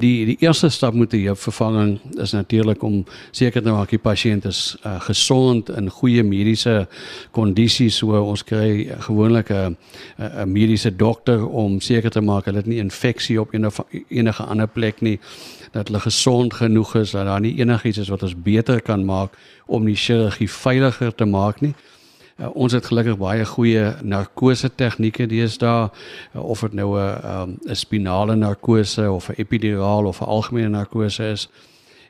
Die 0.00 0.24
die 0.24 0.36
eerste 0.40 0.68
stap 0.72 0.94
moet 0.94 1.10
die 1.12 1.26
heupvervanging 1.26 1.98
is 2.22 2.32
natuurlik 2.32 2.82
om 2.82 3.02
seker 3.36 3.62
te 3.62 3.72
maak 3.72 3.90
die 3.92 4.00
pasiënt 4.00 4.46
is 4.48 4.60
uh, 4.86 4.96
gesond 5.04 5.68
in 5.76 5.90
goeie 5.92 6.22
mediese 6.24 6.86
kondisies 7.36 7.98
so 8.00 8.16
ons 8.16 8.44
kry 8.44 8.88
gewoonlik 9.06 9.50
'n 9.50 9.76
'n 10.16 10.52
mediese 10.52 10.96
dokter 10.96 11.46
om 11.46 11.80
seker 11.80 12.10
te 12.10 12.20
maak 12.20 12.44
hulle 12.44 12.56
het 12.56 12.66
nie 12.66 12.80
infeksie 12.80 13.40
op 13.40 13.54
enige 13.54 13.84
enige 14.08 14.42
ander 14.42 14.68
plek 14.68 15.00
nie 15.00 15.18
dat 15.72 15.88
hulle 15.88 16.00
gesond 16.00 16.54
genoeg 16.54 16.94
is 16.94 17.10
dat 17.10 17.26
daar 17.26 17.40
nie 17.40 17.58
enigiets 17.58 17.98
is 17.98 18.08
wat 18.08 18.22
ons 18.22 18.42
beter 18.42 18.82
kan 18.82 19.04
maak 19.04 19.36
om 19.66 19.84
die 19.84 19.96
chirurgie 19.96 20.50
veiliger 20.50 21.14
te 21.14 21.24
maak 21.24 21.60
nie. 21.60 21.74
Uh, 22.40 22.48
ons 22.56 22.72
het 22.72 22.86
gelukkig 22.86 23.18
baie 23.20 23.44
goeie 23.44 23.90
narkose 24.02 24.70
tegnieke 24.74 25.26
deesdae 25.28 25.90
uh, 25.90 26.40
of 26.40 26.60
dit 26.60 26.72
nou 26.72 26.96
'n 26.96 27.20
um, 27.32 27.58
'n 27.68 27.76
spinale 27.76 28.36
narkose 28.36 29.10
of 29.10 29.28
'n 29.28 29.34
epiduraal 29.36 30.06
of 30.06 30.20
'n 30.20 30.24
algemene 30.24 30.68
narkose 30.68 31.24
is 31.24 31.48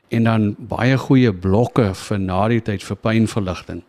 en 0.09 0.23
dan 0.23 0.55
baie 0.59 0.97
goeie 0.97 1.33
blokke 1.33 1.93
vir 1.95 2.19
na 2.19 2.47
die 2.47 2.61
tyd 2.61 2.83
vir 2.83 2.95
pynverligting. 2.95 3.83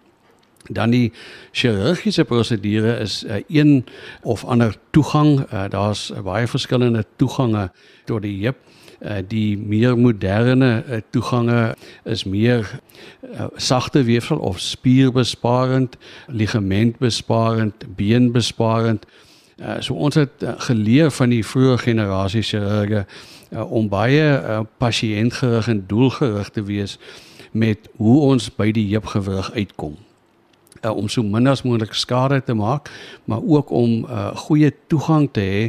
Dan 0.71 0.91
die 0.91 1.13
chirurgiese 1.53 2.25
prosedure 2.25 2.99
is 3.03 3.25
uh, 3.25 3.43
een 3.49 3.85
of 4.23 4.45
ander 4.45 4.77
toegang. 4.91 5.41
Uh, 5.53 5.65
Daar's 5.69 6.11
uh, 6.11 6.21
baie 6.23 6.47
verskillende 6.47 7.05
toegange 7.17 7.71
tot 8.05 8.23
die 8.23 8.37
heup. 8.45 8.57
Uh, 9.03 9.19
die 9.27 9.59
meer 9.59 9.97
moderne 9.99 10.85
uh, 10.87 11.01
toegange 11.11 11.75
is 12.07 12.23
meer 12.25 12.69
uh, 13.35 13.47
sagte 13.57 14.05
weefsel 14.07 14.39
of 14.39 14.61
spierbesparend, 14.61 15.97
ligamentbesparend, 16.27 17.97
beenbesparend. 17.97 19.07
Uh, 19.59 19.81
so 19.81 19.95
ons 19.95 20.15
het 20.15 20.43
uh, 20.43 20.55
geleer 20.69 21.11
van 21.11 21.35
die 21.35 21.43
vroeë 21.47 21.81
generasie 21.83 22.45
chirurge 22.47 23.03
uh, 23.03 23.67
om 23.73 23.91
baie 23.91 24.23
uh, 24.23 24.61
pasiëntgerig 24.79 25.69
en 25.69 25.85
doelgerig 25.87 26.55
te 26.55 26.63
wees 26.63 26.99
met 27.51 27.91
hoe 27.97 28.21
ons 28.31 28.49
by 28.55 28.71
die 28.71 28.87
heupgewrig 28.95 29.51
uitkom 29.53 29.99
uh, 30.83 30.97
om 30.97 31.09
so 31.09 31.23
min 31.23 31.47
as 31.51 31.63
moontlik 31.63 31.95
skade 31.95 32.43
te 32.45 32.55
maak, 32.55 32.91
maar 33.25 33.43
ook 33.43 33.71
om 33.71 34.05
uh, 34.05 34.31
goeie 34.47 34.73
toegang 34.87 35.29
te 35.33 35.41
hê 35.41 35.63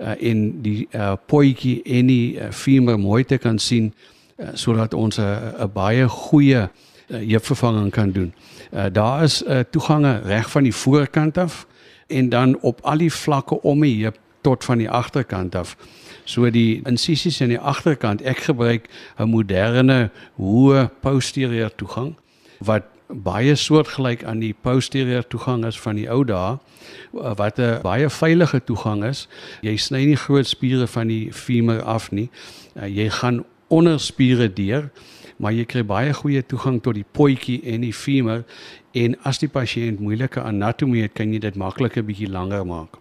uh, 0.00 0.14
en 0.20 0.62
die 0.62 0.88
uh, 0.94 1.12
potjie 1.26 1.82
en 1.84 2.06
die 2.06 2.38
uh, 2.38 2.50
femur 2.50 2.98
mooi 2.98 3.24
te 3.24 3.38
kan 3.38 3.58
sien 3.58 3.92
uh, 4.38 4.48
sodat 4.54 4.94
ons 4.94 5.18
'n 5.18 5.22
uh, 5.22 5.66
baie 5.72 6.08
goeie 6.08 6.62
uh, 6.62 6.68
heupvervanging 7.08 7.90
kan 7.90 8.12
doen. 8.12 8.32
Uh, 8.72 8.86
daar 8.92 9.22
is 9.22 9.42
uh, 9.42 9.60
toegange 9.70 10.20
reg 10.24 10.50
van 10.50 10.62
die 10.62 10.74
voorkant 10.74 11.38
af 11.38 11.66
en 12.06 12.28
dan 12.28 12.58
op 12.60 12.80
al 12.82 12.98
die 12.98 13.12
vlakke 13.12 13.62
om 13.62 13.80
die 13.80 14.02
heup 14.02 14.18
tot 14.40 14.64
van 14.64 14.78
die 14.78 14.90
agterkant 14.90 15.54
af. 15.54 15.76
So 16.24 16.50
die 16.50 16.80
insisies 16.86 17.40
aan 17.42 17.48
die 17.48 17.58
agterkant, 17.58 18.22
ek 18.22 18.38
gebruik 18.38 18.88
'n 19.18 19.28
moderne 19.28 20.10
hoë 20.38 20.88
posterior 21.00 21.74
toegang 21.74 22.14
wat 22.58 22.82
baie 23.12 23.54
soortgelyk 23.54 24.24
aan 24.24 24.38
die 24.38 24.54
posterior 24.54 25.26
toegang 25.26 25.64
is 25.66 25.78
van 25.80 25.98
die 25.98 26.08
ou 26.10 26.22
dae 26.24 26.56
eh, 26.56 27.32
wat 27.36 27.58
'n 27.58 27.80
baie 27.82 28.10
veilige 28.10 28.60
toegang 28.64 29.04
is. 29.04 29.28
Jy 29.62 29.76
sny 29.76 30.04
nie 30.04 30.16
groot 30.16 30.46
spiere 30.46 30.86
van 30.86 31.08
die 31.08 31.32
femur 31.32 31.82
af 31.82 32.10
nie. 32.12 32.30
Uh, 32.76 32.86
jy 32.86 33.10
gaan 33.10 33.44
onder 33.68 34.00
spiere 34.00 34.52
deur, 34.52 34.90
maar 35.36 35.52
jy 35.52 35.64
kry 35.64 35.82
baie 35.84 36.12
goeie 36.14 36.42
toegang 36.42 36.82
tot 36.82 36.94
die 36.94 37.06
potjie 37.12 37.60
en 37.64 37.80
die 37.80 37.92
femur 37.92 38.44
en 38.92 39.16
as 39.24 39.38
die 39.38 39.48
pasiënt 39.48 40.00
moeilike 40.00 40.40
anatomie 40.40 41.02
het, 41.02 41.12
kan 41.14 41.32
jy 41.32 41.38
dit 41.38 41.56
maklik 41.56 41.96
'n 41.96 42.06
bietjie 42.06 42.30
langer 42.30 42.66
maak. 42.66 42.98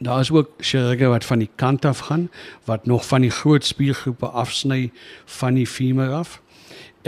Daar 0.00 0.20
is 0.20 0.30
ook 0.30 0.50
chirurge 0.58 1.06
wat 1.06 1.24
van 1.24 1.38
die 1.38 1.50
kant 1.54 1.84
af 1.84 1.98
gaan 1.98 2.30
wat 2.64 2.86
nog 2.86 3.06
van 3.06 3.20
die 3.20 3.30
groot 3.30 3.64
spiergroepe 3.64 4.26
afsny 4.26 4.90
van 5.24 5.54
die 5.54 5.66
femur 5.66 6.12
af. 6.12 6.40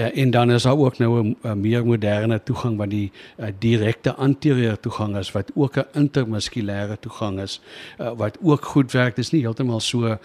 Uh, 0.00 0.16
en 0.16 0.30
dan 0.30 0.50
is 0.50 0.62
daar 0.62 0.78
ook 0.78 0.98
nou 0.98 1.34
'n 1.42 1.60
meer 1.60 1.86
moderne 1.86 2.42
toegang 2.42 2.76
wat 2.76 2.90
die 2.90 3.12
uh, 3.36 3.46
direkte 3.58 4.14
anterieur 4.14 4.80
toegang 4.80 5.16
is 5.16 5.32
wat 5.32 5.50
ook 5.54 5.76
'n 5.76 5.86
intermuskulêre 5.92 6.98
toegang 7.00 7.40
is 7.40 7.60
uh, 8.00 8.12
wat 8.16 8.38
ook 8.42 8.64
goed 8.64 8.92
werk. 8.92 9.16
Dit 9.16 9.24
is 9.24 9.30
nie 9.30 9.40
heeltemal 9.40 9.80
so 9.80 10.06
uh, 10.06 10.16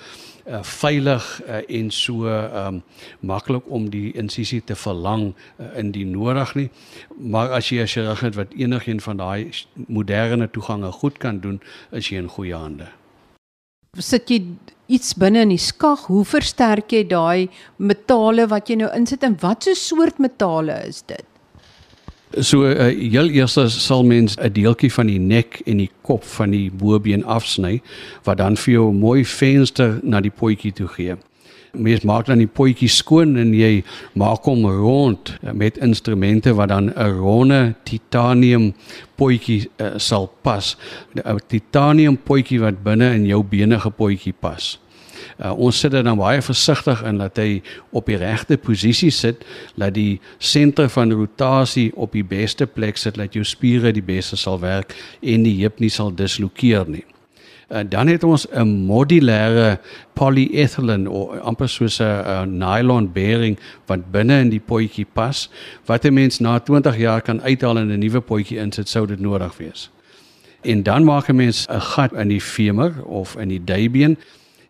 veilig 0.62 1.41
uh, 1.48 1.79
en 1.79 1.91
so 1.91 2.27
um, 2.27 2.84
maklik 3.20 3.63
om 3.70 3.89
die 3.89 4.13
insisie 4.13 4.63
te 4.63 4.75
verlang 4.75 5.34
uh, 5.60 5.77
in 5.77 5.91
die 5.91 6.05
nodig 6.05 6.55
nie. 6.55 6.70
Maar 7.17 7.50
as 7.50 7.70
jy 7.70 7.82
'n 7.82 7.88
chirurg 7.88 8.20
het 8.20 8.36
wat 8.36 8.53
enigiets 8.53 9.03
van 9.03 9.17
daai 9.17 9.50
moderne 9.74 10.50
toegange 10.51 10.91
goed 10.91 11.17
kan 11.17 11.39
doen, 11.39 11.62
is 11.91 12.10
jy 12.10 12.17
in 12.17 12.27
goeie 12.27 12.55
hande 12.55 12.88
sit 14.01 14.29
jy 14.29 14.41
iets 14.88 15.13
binne 15.18 15.42
in 15.46 15.54
die 15.54 15.62
skag, 15.62 16.08
hoe 16.12 16.25
versterk 16.25 16.92
jy 16.94 17.04
daai 17.10 17.48
metale 17.77 18.48
wat 18.48 18.70
jy 18.70 18.75
nou 18.82 18.92
insit 18.96 19.24
en 19.24 19.38
wat 19.42 19.63
so 19.63 19.74
soort 19.74 20.20
metale 20.20 20.77
is 20.88 21.01
dit? 21.08 21.24
So 22.42 22.65
uh, 22.68 22.89
heel 22.89 23.30
eers 23.32 23.56
sal 23.72 24.04
mens 24.04 24.36
'n 24.38 24.51
deeltjie 24.51 24.92
van 24.92 25.08
die 25.08 25.20
nek 25.20 25.62
en 25.65 25.77
die 25.77 25.92
kop 26.01 26.24
van 26.24 26.51
die 26.51 26.70
bobeen 26.72 27.24
afsny 27.24 27.82
wat 28.24 28.38
dan 28.38 28.58
vir 28.58 28.74
jou 28.74 28.92
'n 28.92 29.00
mooi 29.00 29.25
venster 29.25 30.00
na 30.04 30.22
die 30.22 30.34
potjie 30.34 30.74
toe 30.74 30.88
gee 30.88 31.15
mens 31.78 32.06
maak 32.08 32.25
dan 32.30 32.40
die 32.40 32.48
potjie 32.52 32.90
skoon 32.92 33.36
en 33.40 33.54
jy 33.54 33.84
maak 34.14 34.48
hom 34.48 34.66
rond 34.66 35.34
met 35.54 35.78
instrumente 35.84 36.54
wat 36.56 36.70
dan 36.70 36.92
'n 36.96 37.20
ronde 37.20 37.75
titanium 37.84 38.74
potjie 39.16 39.70
uh, 39.80 39.98
sal 39.98 40.32
pas. 40.42 40.78
'n 41.16 41.40
Titanium 41.48 42.18
potjie 42.18 42.60
wat 42.60 42.84
binne 42.84 43.14
in 43.14 43.25
jou 43.25 43.44
bene 43.44 43.80
gepotjie 43.80 44.34
pas. 44.40 44.80
Uh, 45.40 45.52
ons 45.52 45.80
sit 45.80 45.92
dit 45.92 46.04
dan 46.04 46.18
baie 46.18 46.42
versigtig 46.42 47.02
in 47.04 47.18
dat 47.18 47.38
hy 47.38 47.62
op 47.92 48.06
die 48.06 48.20
regte 48.20 48.58
posisie 48.58 49.12
sit, 49.12 49.44
dat 49.75 49.94
die 49.94 50.20
senter 50.38 50.90
van 50.90 51.12
rotasie 51.12 51.92
op 51.96 52.12
die 52.16 52.24
beste 52.24 52.68
plek 52.68 52.98
sit, 52.98 53.16
dat 53.16 53.34
jou 53.34 53.44
spiere 53.44 53.92
die 53.92 54.06
beste 54.06 54.36
sal 54.40 54.60
werk 54.60 54.96
en 55.22 55.44
die 55.44 55.58
heup 55.62 55.80
nie 55.80 55.92
sal 55.92 56.14
dislokeer 56.16 56.88
nie. 56.88 57.04
Uh, 57.75 57.82
dan 57.89 58.08
het 58.08 58.24
ons 58.24 58.48
'n 58.51 58.86
modulêre 58.88 59.79
polyethylene 60.13 61.10
of 61.10 61.39
amper 61.39 61.70
soos 61.70 62.00
'n 62.00 62.58
nylon 62.58 63.12
bearing 63.12 63.60
wat 63.86 64.12
binne 64.12 64.39
in 64.39 64.50
die 64.50 64.60
potjie 64.60 65.05
pas 65.13 65.50
wat 65.86 66.05
'n 66.05 66.13
mens 66.13 66.39
na 66.39 66.60
20 66.60 66.98
jaar 66.98 67.22
kan 67.22 67.41
uithaal 67.41 67.77
en 67.77 67.91
'n 67.91 68.00
nuwe 68.00 68.22
potjie 68.22 68.58
insit 68.58 68.89
sou 68.89 69.05
dit 69.05 69.20
nodig 69.20 69.58
wees. 69.58 69.89
En 70.62 70.84
dan 70.84 71.03
maak 71.03 71.27
'n 71.29 71.36
mens 71.36 71.67
'n 71.70 71.82
gat 71.82 72.13
in 72.13 72.27
die 72.27 72.41
femur 72.41 73.03
of 73.05 73.36
in 73.36 73.48
die 73.48 73.63
dijbeen 73.63 74.17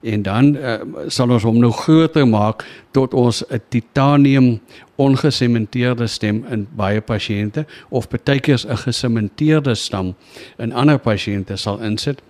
en 0.01 0.21
dan 0.21 0.57
uh, 0.57 0.74
sal 1.07 1.29
ons 1.29 1.43
hom 1.43 1.59
nou 1.59 1.71
groter 1.71 2.27
maak 2.27 2.65
tot 2.91 3.13
ons 3.13 3.43
'n 3.50 3.62
titanium 3.69 4.59
ongesementeerde 4.95 6.07
stem 6.07 6.45
in 6.50 6.67
baie 6.75 7.01
pasiënte 7.01 7.65
of 7.89 8.07
baie 8.07 8.39
keer 8.39 8.65
'n 8.67 8.77
gesementeerde 8.77 9.75
stam 9.75 10.15
in 10.57 10.74
ander 10.74 11.00
pasiënte 11.00 11.55
sal 11.55 11.79
insit 11.81 12.21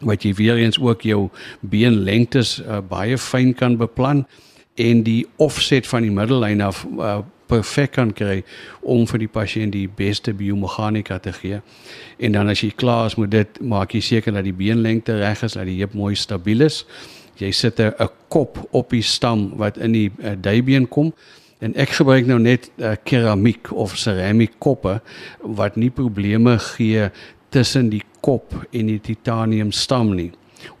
wat 0.00 0.22
jy 0.22 0.34
weer 0.38 0.56
eens 0.56 0.78
ook 0.78 1.02
jou 1.02 1.28
beenlengtes 1.60 2.58
uh, 2.62 2.78
baie 2.88 3.18
fyn 3.18 3.54
kan 3.54 3.76
beplan 3.76 4.26
en 4.78 5.02
die 5.02 5.26
offset 5.36 5.86
van 5.86 6.06
die 6.06 6.14
middellyn 6.14 6.62
af 6.62 6.84
uh, 6.98 7.18
perfek 7.48 7.94
kan 7.96 8.12
kry 8.12 8.42
om 8.84 9.06
vir 9.08 9.24
die 9.24 9.30
pasiënt 9.32 9.74
die 9.74 9.88
beste 9.88 10.34
biomeganika 10.36 11.18
te 11.24 11.32
gee. 11.32 11.60
En 12.20 12.36
dan 12.36 12.52
as 12.52 12.62
jy 12.62 12.70
klaar 12.76 13.08
is 13.08 13.16
met 13.18 13.32
dit, 13.32 13.60
maak 13.64 13.96
jy 13.96 14.02
seker 14.04 14.36
dat 14.36 14.46
die 14.46 14.56
beenlengte 14.56 15.18
reg 15.22 15.42
is, 15.46 15.56
dat 15.56 15.68
die 15.68 15.78
heup 15.80 15.96
mooi 15.98 16.14
stabiel 16.18 16.66
is. 16.68 16.84
Jy 17.38 17.52
sit 17.52 17.80
'n 17.80 17.92
kop 18.28 18.58
op 18.70 18.90
die 18.90 19.02
stam 19.02 19.56
wat 19.56 19.78
in 19.78 19.92
die 19.92 20.10
uh, 20.18 20.34
dijbeen 20.36 20.88
kom. 20.88 21.12
En 21.58 21.74
ek 21.74 21.90
gebruik 21.98 22.26
nou 22.26 22.38
net 22.38 22.70
uh, 22.76 22.94
keramiek 23.02 23.72
of 23.72 23.96
seramiek 23.96 24.58
koppe 24.58 25.00
wat 25.42 25.76
nie 25.76 25.90
probleme 25.90 26.58
gee 26.58 27.10
tussen 27.50 27.88
die 27.90 28.02
kop 28.20 28.54
en 28.70 28.90
die 28.90 29.00
titanium 29.00 29.72
stam 29.72 30.14
nie. 30.14 30.30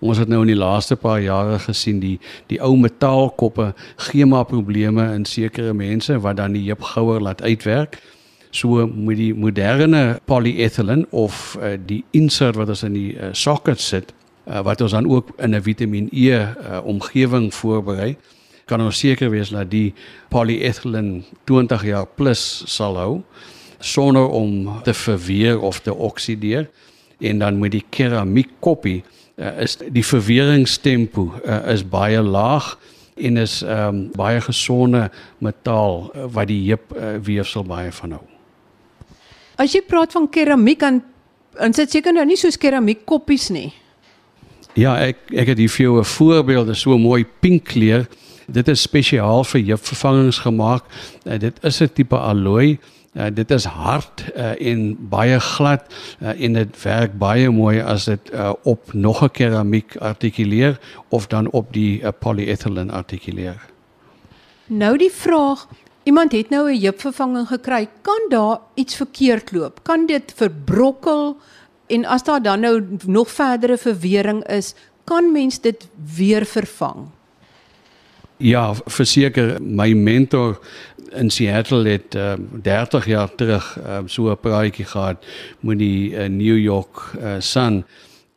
Ons 0.02 0.18
het 0.18 0.28
nou 0.30 0.42
in 0.42 0.52
die 0.52 0.58
laaste 0.58 0.96
paar 0.98 1.20
jare 1.22 1.58
gesien 1.62 2.00
die 2.02 2.16
die 2.50 2.60
ou 2.64 2.74
metaalkoppe 2.76 3.72
gee 4.08 4.26
maar 4.26 4.46
probleme 4.50 5.06
in 5.14 5.24
sekere 5.24 5.74
mense 5.74 6.18
wat 6.24 6.38
dan 6.40 6.56
die 6.56 6.66
heup 6.66 6.82
gouer 6.94 7.22
laat 7.22 7.42
uitwerk. 7.42 8.00
So 8.50 8.86
met 8.86 9.18
die 9.20 9.34
moderne 9.34 10.20
polyethylene 10.24 11.06
of 11.10 11.56
uh, 11.60 11.76
die 11.76 12.04
insert 12.16 12.56
wat 12.56 12.72
ons 12.72 12.82
in 12.82 12.96
die 12.96 13.12
uh, 13.14 13.30
socket 13.32 13.80
sit 13.80 14.14
uh, 14.48 14.62
wat 14.64 14.80
ons 14.80 14.96
dan 14.96 15.06
ook 15.06 15.30
in 15.36 15.54
'n 15.54 15.62
Vitamiin 15.62 16.08
E 16.12 16.32
uh, 16.32 16.80
omgewing 16.84 17.54
voorberei 17.54 18.16
kan 18.66 18.80
ons 18.80 18.98
seker 18.98 19.30
wees 19.30 19.48
dat 19.48 19.70
die 19.70 19.94
polyethylene 20.28 21.22
20 21.44 21.84
jaar 21.84 22.06
plus 22.06 22.62
sal 22.66 22.96
hou 22.96 23.22
sonder 23.78 24.28
om 24.28 24.82
te 24.82 24.94
verweer 24.94 25.60
of 25.60 25.80
te 25.80 25.94
oksideer 25.94 26.68
en 27.18 27.38
dan 27.38 27.58
met 27.58 27.72
die 27.72 27.84
keramiek 27.90 28.50
koppie 28.60 29.02
uh, 29.36 29.60
is 29.62 29.76
die 29.78 30.04
verweringstempo 30.06 31.32
uh, 31.44 31.60
is 31.72 31.84
baie 31.86 32.20
laag 32.22 32.76
en 33.18 33.36
is 33.36 33.60
um, 33.62 34.08
baie 34.14 34.40
gesonde 34.40 35.08
metaal 35.38 36.10
uh, 36.14 36.26
wat 36.34 36.50
die 36.50 36.60
heup 36.68 36.94
uh, 36.94 37.16
weefsel 37.22 37.66
baie 37.66 37.92
van 37.92 38.18
hou. 38.18 38.24
As 39.58 39.74
jy 39.74 39.82
praat 39.86 40.14
van 40.14 40.28
keramiek 40.30 40.80
dan 40.80 41.02
dan 41.58 41.74
sit 41.74 41.90
seker 41.90 42.14
nou 42.14 42.22
nie 42.28 42.36
soos 42.38 42.58
keramiek 42.60 43.00
koppies 43.08 43.48
nie. 43.50 43.72
Ja, 44.78 44.94
ek 45.02 45.32
ek 45.34 45.54
het 45.54 45.58
hier 45.58 45.72
vir 45.74 45.84
jou 45.84 45.98
'n 45.98 46.04
voorbeeld, 46.04 46.76
so 46.76 46.98
mooi 46.98 47.24
pink 47.24 47.64
kleur. 47.64 48.06
Dit 48.46 48.68
is 48.68 48.82
spesiaal 48.82 49.44
vir 49.44 49.60
heupvervangings 49.60 50.38
gemaak. 50.38 50.84
Uh, 51.26 51.38
dit 51.38 51.64
is 51.64 51.80
'n 51.82 51.90
tipe 51.92 52.16
alloy. 52.16 52.78
Uh, 53.16 53.26
dit 53.32 53.50
is 53.50 53.64
hard 53.64 54.24
uh, 54.36 54.52
en 54.60 54.96
baie 55.08 55.38
glad 55.40 55.86
uh, 56.20 56.34
en 56.36 56.52
dit 56.52 56.82
werk 56.82 57.14
baie 57.18 57.50
mooi 57.50 57.80
as 57.80 58.04
dit 58.04 58.30
uh, 58.32 58.52
op 58.62 58.92
nog 58.92 59.22
'n 59.24 59.30
keramiek 59.30 59.96
artikuleer 59.96 60.78
of 61.08 61.26
dan 61.26 61.50
op 61.50 61.72
die 61.72 62.00
uh, 62.00 62.08
polyethylene 62.18 62.92
artikuleer. 62.92 63.56
Nou 64.66 64.98
die 64.98 65.10
vraag, 65.10 65.66
iemand 66.02 66.32
het 66.32 66.50
nou 66.50 66.70
'n 66.72 66.80
heupvervanging 66.80 67.46
gekry, 67.48 67.88
kan 68.02 68.20
daar 68.28 68.58
iets 68.74 68.96
verkeerd 68.96 69.52
loop? 69.52 69.80
Kan 69.82 70.06
dit 70.06 70.32
verbrokkel 70.36 71.36
en 71.86 72.04
as 72.04 72.24
daar 72.24 72.42
dan 72.42 72.60
nou 72.60 72.98
nog 73.06 73.30
verdere 73.30 73.76
verwering 73.76 74.44
is, 74.44 74.74
kan 75.04 75.32
mens 75.32 75.60
dit 75.60 75.88
weer 76.16 76.44
vervang? 76.44 77.08
Ja, 78.36 78.74
verseker 78.86 79.56
my 79.62 79.92
mentor 79.92 80.60
in 81.12 81.30
Seattle 81.30 81.88
het 81.88 82.14
uh, 82.14 82.32
30 82.62 83.06
jaar 83.06 83.34
terug 83.34 83.78
uh, 83.78 83.98
so 84.06 84.30
'n 84.30 84.40
praatjie 84.40 84.84
gehad 84.84 85.24
met 85.60 85.78
die 85.78 86.10
uh, 86.10 86.28
New 86.28 86.58
York 86.58 87.12
uh, 87.20 87.34
Sun 87.38 87.84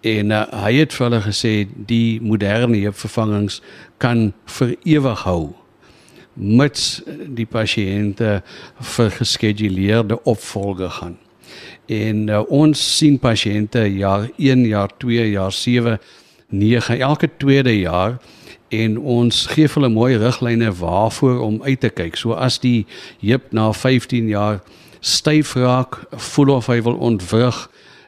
en 0.02 0.30
uh, 0.30 0.46
hy 0.64 0.74
het 0.74 0.94
vir 0.94 1.10
hulle 1.10 1.22
gesê 1.22 1.68
die 1.86 2.22
moderne 2.22 2.78
heupvervangings 2.78 3.62
kan 3.98 4.34
vir 4.46 4.76
ewig 4.84 5.24
hou 5.24 5.54
mits 6.34 7.02
die 7.28 7.46
pasiënte 7.46 8.40
vir 8.96 9.12
geskeduleerde 9.12 10.18
opvolge 10.24 10.90
gaan. 10.90 11.18
En 11.92 12.28
uh, 12.30 12.42
ons 12.48 12.98
sien 12.98 13.20
pasiënte 13.20 13.84
jaar 13.98 14.30
1, 14.38 14.66
jaar 14.66 14.94
2, 14.98 15.32
jaar 15.32 15.52
7, 15.52 16.00
9 16.50 17.00
elke 17.00 17.30
tweede 17.38 17.74
jaar 17.80 18.20
en 18.72 18.98
ons 18.98 19.46
gee 19.52 19.68
hulle 19.68 19.90
mooi 19.92 20.16
riglyne 20.18 20.72
waarvoor 20.80 21.42
om 21.44 21.60
uit 21.64 21.80
te 21.80 21.90
kyk. 21.90 22.16
So 22.16 22.34
as 22.34 22.60
die 22.64 22.86
heup 23.20 23.52
na 23.52 23.72
15 23.76 24.30
jaar 24.32 24.62
styf 25.00 25.56
raak, 25.56 26.00
voel 26.12 26.54
of 26.56 26.70
hy 26.72 26.80
wil 26.86 26.96
ontwrig, 27.02 27.58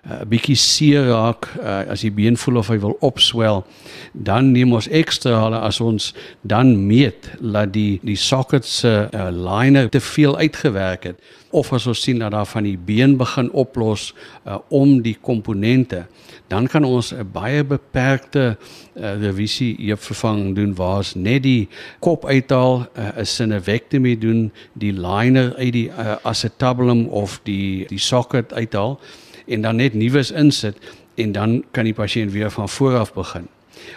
'n 0.03 0.11
uh, 0.11 0.25
bietjie 0.27 0.55
seer 0.59 1.05
raak 1.07 1.47
uh, 1.59 1.87
as 1.87 2.01
die 2.03 2.11
been 2.11 2.35
voel 2.37 2.57
of 2.59 2.67
hy 2.67 2.75
wil 2.83 2.97
opswel 2.99 3.63
dan 4.11 4.51
neem 4.51 4.73
ons 4.75 4.89
ekstra 4.91 5.37
hulle 5.45 5.61
as 5.63 5.79
ons 5.79 6.09
dan 6.41 6.75
meet 6.87 7.29
dat 7.39 7.71
die 7.71 8.01
die 8.03 8.19
socket 8.19 8.65
se 8.65 9.07
uh, 9.07 9.29
liner 9.31 9.89
te 9.89 10.01
veel 10.03 10.37
uitgewerk 10.37 11.03
het. 11.03 11.23
Of 11.51 11.71
as 11.73 11.87
ons 11.87 12.01
sien 12.01 12.19
dat 12.19 12.31
daar 12.35 12.49
van 12.49 12.67
die 12.67 12.77
been 12.77 13.15
begin 13.17 13.51
oplos 13.51 14.11
uh, 14.45 14.57
om 14.67 15.01
die 15.01 15.15
komponente 15.21 16.03
dan 16.51 16.67
kan 16.67 16.83
ons 16.83 17.13
'n 17.13 17.31
baie 17.31 17.63
beperkte 17.63 18.57
uh, 18.95 19.15
revisie 19.23 19.75
hier 19.79 19.97
vervang 19.97 20.55
doen 20.55 20.75
waar 20.75 20.97
ons 20.97 21.15
net 21.15 21.43
die 21.43 21.67
kop 21.99 22.25
uithaal 22.25 22.79
'n 22.79 22.87
uh, 22.99 23.23
sinevektomie 23.23 24.17
doen 24.17 24.51
die 24.73 24.93
liner 24.93 25.55
uit 25.55 25.73
die 25.73 25.89
uh, 25.89 26.15
acetabulum 26.23 27.07
of 27.07 27.39
die 27.43 27.85
die 27.87 27.99
socket 27.99 28.53
uithaal 28.53 28.99
en 29.47 29.61
dan 29.61 29.75
net 29.75 29.93
nuus 29.93 30.31
insit 30.31 30.77
en 31.15 31.31
dan 31.31 31.63
kan 31.71 31.83
die 31.83 31.93
pasiënt 31.93 32.31
weer 32.31 32.51
van 32.51 32.69
voor 32.69 32.97
af 32.97 33.13
begin. 33.13 33.47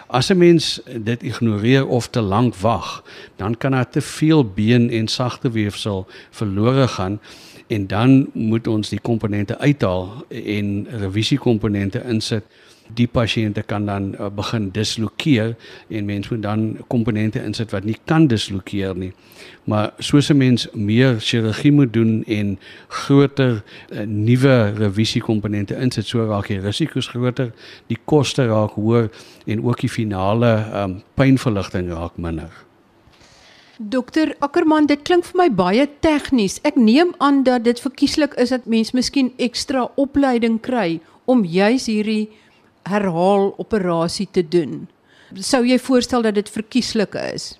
As 0.07 0.29
'n 0.29 0.37
mens 0.37 0.81
dit 0.99 1.23
ignoreer 1.23 1.87
of 1.87 2.07
te 2.07 2.21
lank 2.21 2.55
wag, 2.55 3.03
dan 3.35 3.57
kan 3.57 3.71
daar 3.71 3.89
te 3.89 4.01
veel 4.01 4.45
been 4.45 4.89
en 4.89 5.07
sagte 5.07 5.51
weefsel 5.51 6.07
verlore 6.29 6.87
gaan 6.87 7.19
en 7.67 7.87
dan 7.87 8.29
moet 8.33 8.67
ons 8.67 8.89
die 8.89 8.99
komponente 8.99 9.57
uithaal 9.57 10.25
en 10.29 10.87
revisiekomponente 10.89 12.03
insit 12.07 12.43
die 12.95 13.07
pasiënte 13.07 13.63
kan 13.67 13.85
dan 13.85 14.13
uh, 14.15 14.29
begin 14.29 14.69
dislokeer 14.71 15.55
en 15.89 16.05
mense 16.05 16.33
moet 16.33 16.43
dan 16.43 16.77
komponente 16.87 17.43
insit 17.43 17.71
wat 17.71 17.83
nie 17.83 17.97
kan 18.05 18.27
dislokeer 18.27 18.95
nie. 18.95 19.11
Maar 19.63 19.91
soos 19.99 20.29
'n 20.29 20.37
mens 20.37 20.67
meer 20.73 21.19
chirurgie 21.19 21.71
moet 21.71 21.93
doen 21.93 22.23
en 22.27 22.59
groter 22.87 23.63
uh, 23.91 24.01
nuwe 24.05 24.73
revisiekomponente 24.77 25.75
insit, 25.75 26.05
so 26.05 26.25
raak 26.25 26.47
die 26.47 26.59
risiko's 26.59 27.07
groter, 27.07 27.51
die 27.87 27.99
koste 28.05 28.47
raak 28.47 28.71
hoër 28.71 29.09
en 29.45 29.63
ook 29.63 29.79
die 29.79 29.89
finale 29.89 30.65
um, 30.73 31.01
pynverligting 31.13 31.91
raak 31.91 32.17
minder. 32.17 32.67
Dokter 33.79 34.35
Ackerman, 34.39 34.87
dit 34.89 35.01
klink 35.05 35.25
vir 35.27 35.37
my 35.37 35.51
baie 35.53 35.83
tegnies. 36.01 36.55
Ek 36.65 36.79
neem 36.81 37.11
aan 37.21 37.43
dat 37.45 37.61
dit 37.67 37.77
verkieslik 37.79 38.33
is 38.41 38.49
dat 38.49 38.65
mens 38.65 38.89
miskien 38.97 39.29
ekstra 39.37 39.83
opleiding 40.01 40.57
kry 40.65 40.97
om 41.29 41.43
juis 41.45 41.85
hierdie 41.85 42.31
herhaal 42.87 43.53
operasie 43.57 44.27
te 44.31 44.47
doen. 44.47 44.87
Sou 45.35 45.65
jy 45.67 45.79
voorstel 45.79 46.21
dat 46.21 46.35
dit 46.35 46.49
verkieslik 46.49 47.15
is? 47.33 47.57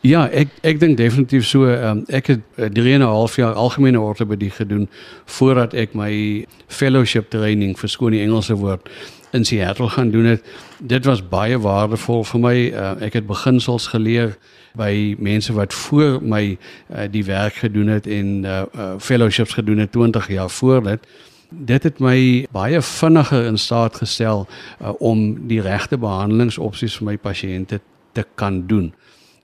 Ja, 0.00 0.24
ek 0.32 0.54
ek 0.64 0.78
dink 0.80 0.96
definitief 0.96 1.44
so. 1.44 1.68
Um, 1.68 2.04
ek 2.08 2.30
het 2.32 2.40
3 2.56 2.94
en 2.94 3.02
'n 3.04 3.06
half 3.06 3.36
jaar 3.36 3.52
algemene 3.52 4.00
ortopedie 4.00 4.50
gedoen 4.50 4.88
voordat 5.26 5.74
ek 5.74 5.94
my 5.94 6.46
fellowship 6.68 7.30
training 7.30 7.76
vir 7.78 7.88
skoon 7.88 8.12
die 8.12 8.22
Engelse 8.22 8.54
woord 8.54 8.88
in 9.32 9.44
Seattle 9.44 9.88
gaan 9.88 10.10
doen 10.10 10.24
het. 10.24 10.42
Dit 10.78 11.04
was 11.04 11.28
baie 11.28 11.58
waardevol 11.58 12.24
vir 12.24 12.40
my. 12.40 12.56
Uh, 12.72 12.94
ek 13.00 13.12
het 13.12 13.26
beginsels 13.26 13.86
geleer 13.86 14.38
by 14.72 15.16
mense 15.18 15.52
wat 15.52 15.74
voor 15.74 16.22
my 16.22 16.56
uh, 16.56 17.04
die 17.10 17.24
werk 17.24 17.54
gedoen 17.54 17.88
het 17.88 18.06
en 18.06 18.44
uh, 18.44 18.62
uh, 18.74 18.94
fellowships 18.98 19.52
gedoen 19.52 19.78
het 19.78 19.92
20 19.92 20.28
jaar 20.28 20.50
voor 20.50 20.82
dit. 20.82 21.06
Dit 21.50 21.82
het 21.82 21.98
my 21.98 22.46
baie 22.54 22.78
vinniger 22.82 23.44
in 23.44 23.58
staat 23.58 23.96
gestel 23.96 24.46
uh, 24.46 24.92
om 24.98 25.48
die 25.50 25.60
regte 25.60 25.98
behandelingsopsies 25.98 27.00
vir 27.00 27.08
my 27.08 27.16
pasiënte 27.18 27.80
te 28.14 28.24
kan 28.38 28.60
doen. 28.70 28.92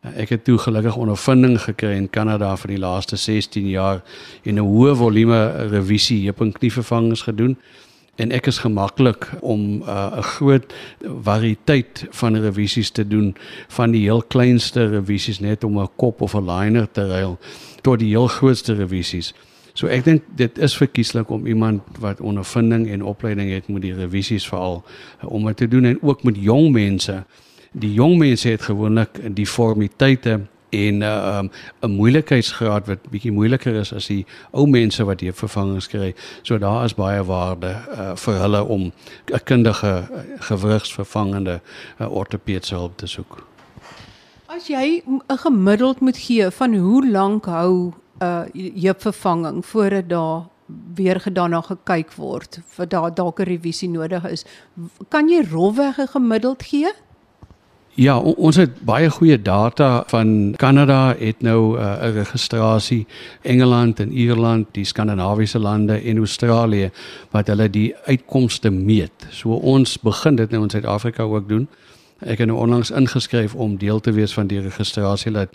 Uh, 0.04 0.12
ek 0.22 0.36
het 0.36 0.44
toe 0.46 0.54
gelukkig 0.62 0.96
ondervinding 0.96 1.58
gekry 1.64 1.96
in 1.98 2.06
Kanada 2.10 2.52
vir 2.62 2.76
die 2.76 2.78
laaste 2.78 3.18
16 3.18 3.66
jaar 3.72 4.04
en 4.44 4.54
'n 4.54 4.68
hoë 4.68 4.94
volume 4.94 5.40
revisie 5.72 6.22
heup 6.24 6.40
en 6.40 6.52
knievervangings 6.52 7.26
gedoen 7.26 7.56
en 8.16 8.30
ek 8.32 8.46
is 8.46 8.62
gemaklik 8.62 9.26
om 9.40 9.82
uh, 9.82 10.14
'n 10.14 10.18
uh, 10.18 10.22
groot 10.38 10.74
variëteit 11.02 12.06
van 12.10 12.38
revisies 12.38 12.90
te 12.90 13.08
doen 13.08 13.34
van 13.68 13.90
die 13.90 14.02
heel 14.06 14.22
kleinste 14.22 14.86
revisies 14.88 15.40
net 15.40 15.64
om 15.64 15.78
'n 15.78 15.90
kop 15.96 16.20
of 16.20 16.34
'n 16.34 16.46
liner 16.46 16.86
te 16.90 17.06
ruil 17.06 17.38
tot 17.82 17.98
die 17.98 18.14
heel 18.14 18.28
grootste 18.28 18.74
revisies. 18.74 19.34
So 19.76 19.90
ek 19.92 20.06
dink 20.06 20.24
dit 20.40 20.58
is 20.58 20.72
verkieslik 20.76 21.30
om 21.30 21.46
iemand 21.46 21.84
wat 22.00 22.20
ondervinding 22.24 22.88
en 22.88 23.02
opleiding 23.04 23.50
het 23.52 23.68
met 23.68 23.82
die 23.84 23.94
revisies 23.94 24.48
veral 24.48 24.80
uh, 24.80 25.28
om 25.28 25.44
dit 25.46 25.56
te 25.56 25.68
doen 25.68 25.84
en 25.84 25.98
ook 26.02 26.22
met 26.24 26.36
jong 26.40 26.70
mense. 26.72 27.24
Die 27.76 27.92
jong 27.92 28.16
mense 28.18 28.48
het 28.48 28.62
gewoonlik 28.64 29.20
die 29.36 29.46
formiteite 29.46 30.40
en 30.70 30.98
'n 30.98 31.02
uh, 31.02 31.38
um, 31.38 31.50
'n 31.80 31.90
moeilikheidsgraad 31.90 32.86
wat 32.86 33.10
bietjie 33.10 33.32
moeiliker 33.32 33.74
is 33.74 33.92
as 33.92 34.06
die 34.06 34.26
ou 34.50 34.66
mense 34.66 35.04
wat 35.04 35.20
hier 35.20 35.32
vervangings 35.32 35.88
kry. 35.88 36.14
So 36.42 36.58
daar 36.58 36.84
is 36.84 36.94
baie 36.94 37.24
waarde 37.24 37.76
uh, 37.98 38.16
vir 38.16 38.34
hulle 38.34 38.64
om 38.64 38.92
'n 39.32 39.44
kundige 39.44 40.08
gewrigsvervangende 40.38 41.60
uh, 42.00 42.12
ortopediese 42.12 42.74
hulp 42.74 42.96
te 42.96 43.06
soek. 43.06 43.46
As 44.46 44.66
jy 44.66 45.02
'n 45.06 45.38
gemiddeld 45.38 46.00
moet 46.00 46.16
gee 46.16 46.50
van 46.50 46.74
hoe 46.74 47.10
lank 47.10 47.44
hou 47.44 47.92
uh, 48.22 48.42
heupvervanging 48.82 49.66
voordat 49.66 50.08
daar 50.08 50.46
weer 50.94 51.22
daarna 51.32 51.60
gekyk 51.60 52.12
word 52.18 52.60
vir 52.76 52.88
daar 52.88 53.14
dalk 53.14 53.40
'n 53.40 53.44
revisie 53.44 53.88
nodig 53.88 54.24
is. 54.24 54.44
Kan 55.08 55.28
jy 55.28 55.44
rofweg 55.50 55.98
'n 55.98 56.08
gemiddeld 56.08 56.62
gee? 56.62 56.92
Ja, 57.96 58.18
ons 58.20 58.56
het 58.56 58.82
baie 58.84 59.10
goeie 59.10 59.42
data 59.42 60.02
van 60.06 60.54
Kanada 60.56 61.14
het 61.18 61.40
nou 61.40 61.78
uh, 61.78 62.02
'n 62.02 62.12
registrasie 62.12 63.06
Engeland 63.42 64.00
en 64.00 64.12
Ierland, 64.12 64.66
die 64.72 64.84
Skandinawiese 64.84 65.58
lande 65.58 66.02
en 66.02 66.16
Australië 66.16 66.90
wat 67.30 67.46
hulle 67.46 67.70
die 67.70 67.94
uitkomste 68.04 68.70
meet. 68.70 69.26
So 69.30 69.48
ons 69.48 69.98
begin 69.98 70.36
dit 70.36 70.50
nou 70.50 70.62
in 70.62 70.70
Suid-Afrika 70.70 71.22
ook 71.22 71.48
doen. 71.48 71.68
Ek 72.20 72.38
het 72.38 72.46
nou 72.48 72.58
onlangs 72.58 72.90
ingeskryf 72.90 73.54
om 73.54 73.76
deel 73.76 74.00
te 74.00 74.12
wees 74.12 74.34
van 74.34 74.46
die 74.46 74.60
registrasie 74.60 75.32
dat 75.32 75.48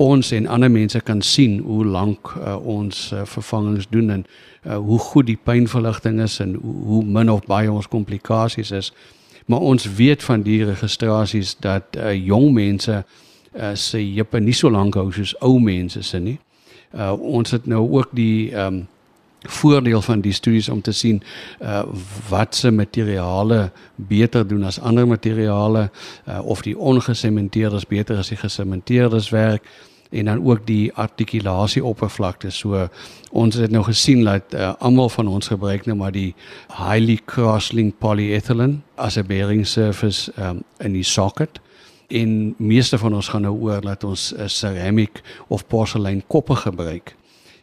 ons 0.00 0.32
en 0.32 0.46
ander 0.48 0.70
mense 0.70 1.00
kan 1.04 1.20
sien 1.22 1.58
hoe 1.60 1.84
lank 1.84 2.32
uh, 2.38 2.56
ons 2.66 3.10
uh, 3.12 3.24
vervangings 3.28 3.88
doen 3.92 4.10
en 4.10 4.26
uh, 4.66 4.76
hoe 4.76 4.98
goed 4.98 5.26
die 5.28 5.38
pynverligting 5.44 6.20
is 6.24 6.38
en 6.40 6.54
hoe, 6.54 6.76
hoe 6.84 7.00
min 7.04 7.30
of 7.30 7.44
baie 7.48 7.72
ons 7.72 7.88
komplikasies 7.88 8.70
is. 8.70 8.92
Maar 9.46 9.60
ons 9.60 9.88
weet 9.98 10.22
van 10.22 10.42
die 10.42 10.64
registrasies 10.64 11.56
dat 11.60 11.98
uh, 11.98 12.14
jong 12.14 12.52
mense 12.56 13.02
uh, 13.02 13.74
se 13.74 14.00
heupe 14.00 14.40
nie 14.40 14.56
so 14.56 14.70
lank 14.70 14.96
hou 14.96 15.10
soos 15.12 15.34
ou 15.44 15.58
mense 15.60 16.02
se 16.06 16.20
nie. 16.22 16.38
Uh, 16.94 17.12
ons 17.20 17.50
het 17.50 17.68
nou 17.70 17.82
ook 17.98 18.14
die 18.16 18.50
um, 18.56 18.86
voordeel 19.40 20.02
van 20.02 20.20
die 20.20 20.32
studies 20.32 20.68
om 20.68 20.80
te 20.80 20.92
sien 20.92 21.22
uh, 21.60 21.82
wat 22.28 22.54
se 22.54 22.70
materiale 22.70 23.70
beter 23.96 24.46
doen 24.46 24.64
as 24.64 24.80
ander 24.80 25.06
materiale 25.08 25.90
uh, 26.28 26.40
of 26.44 26.62
die 26.62 26.78
ongesementeerdes 26.78 27.86
beter 27.86 28.18
as 28.20 28.28
die 28.28 28.40
gesementeerdes 28.40 29.30
werk 29.30 29.66
en 30.10 30.24
dan 30.24 30.44
ook 30.44 30.66
die 30.66 30.92
artikulasie 30.94 31.84
oppervlakte. 31.84 32.50
So 32.50 32.88
ons 33.30 33.54
het 33.54 33.70
nou 33.70 33.84
gesien 33.84 34.24
dat 34.24 34.54
uh, 34.54 34.72
almal 34.78 35.08
van 35.08 35.28
ons 35.28 35.48
gebruik 35.48 35.86
nou 35.86 35.96
maar 35.98 36.12
die 36.12 36.34
highly 36.76 37.18
crosslink 37.24 37.98
polyethylene 37.98 38.80
as 38.94 39.16
'n 39.16 39.26
bearing 39.26 39.66
surface 39.66 40.32
um, 40.38 40.62
in 40.78 40.92
die 40.92 41.06
socket. 41.06 41.60
En 42.08 42.54
meeste 42.58 42.98
van 42.98 43.14
ons 43.14 43.28
gaan 43.28 43.42
nou 43.42 43.54
oor 43.60 43.80
dat 43.80 44.04
ons 44.04 44.34
'n 44.36 44.48
ceramic 44.48 45.22
of 45.46 45.66
porselein 45.66 46.22
koppe 46.26 46.54
gebruik. 46.54 47.14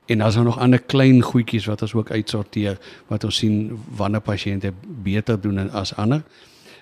En 0.05 0.17
daar's 0.17 0.36
nog 0.36 0.60
ander 0.60 0.81
klein 0.81 1.21
goedjies 1.21 1.65
wat 1.65 1.81
ons 1.81 1.93
ook 1.93 2.12
uitsorteer 2.12 2.77
wat 3.07 3.23
ons 3.23 3.36
sien 3.36 3.79
wanneer 3.95 4.21
pasiënte 4.21 4.73
beter 5.03 5.41
doen 5.41 5.71
as 5.71 5.95
ander. 5.95 6.23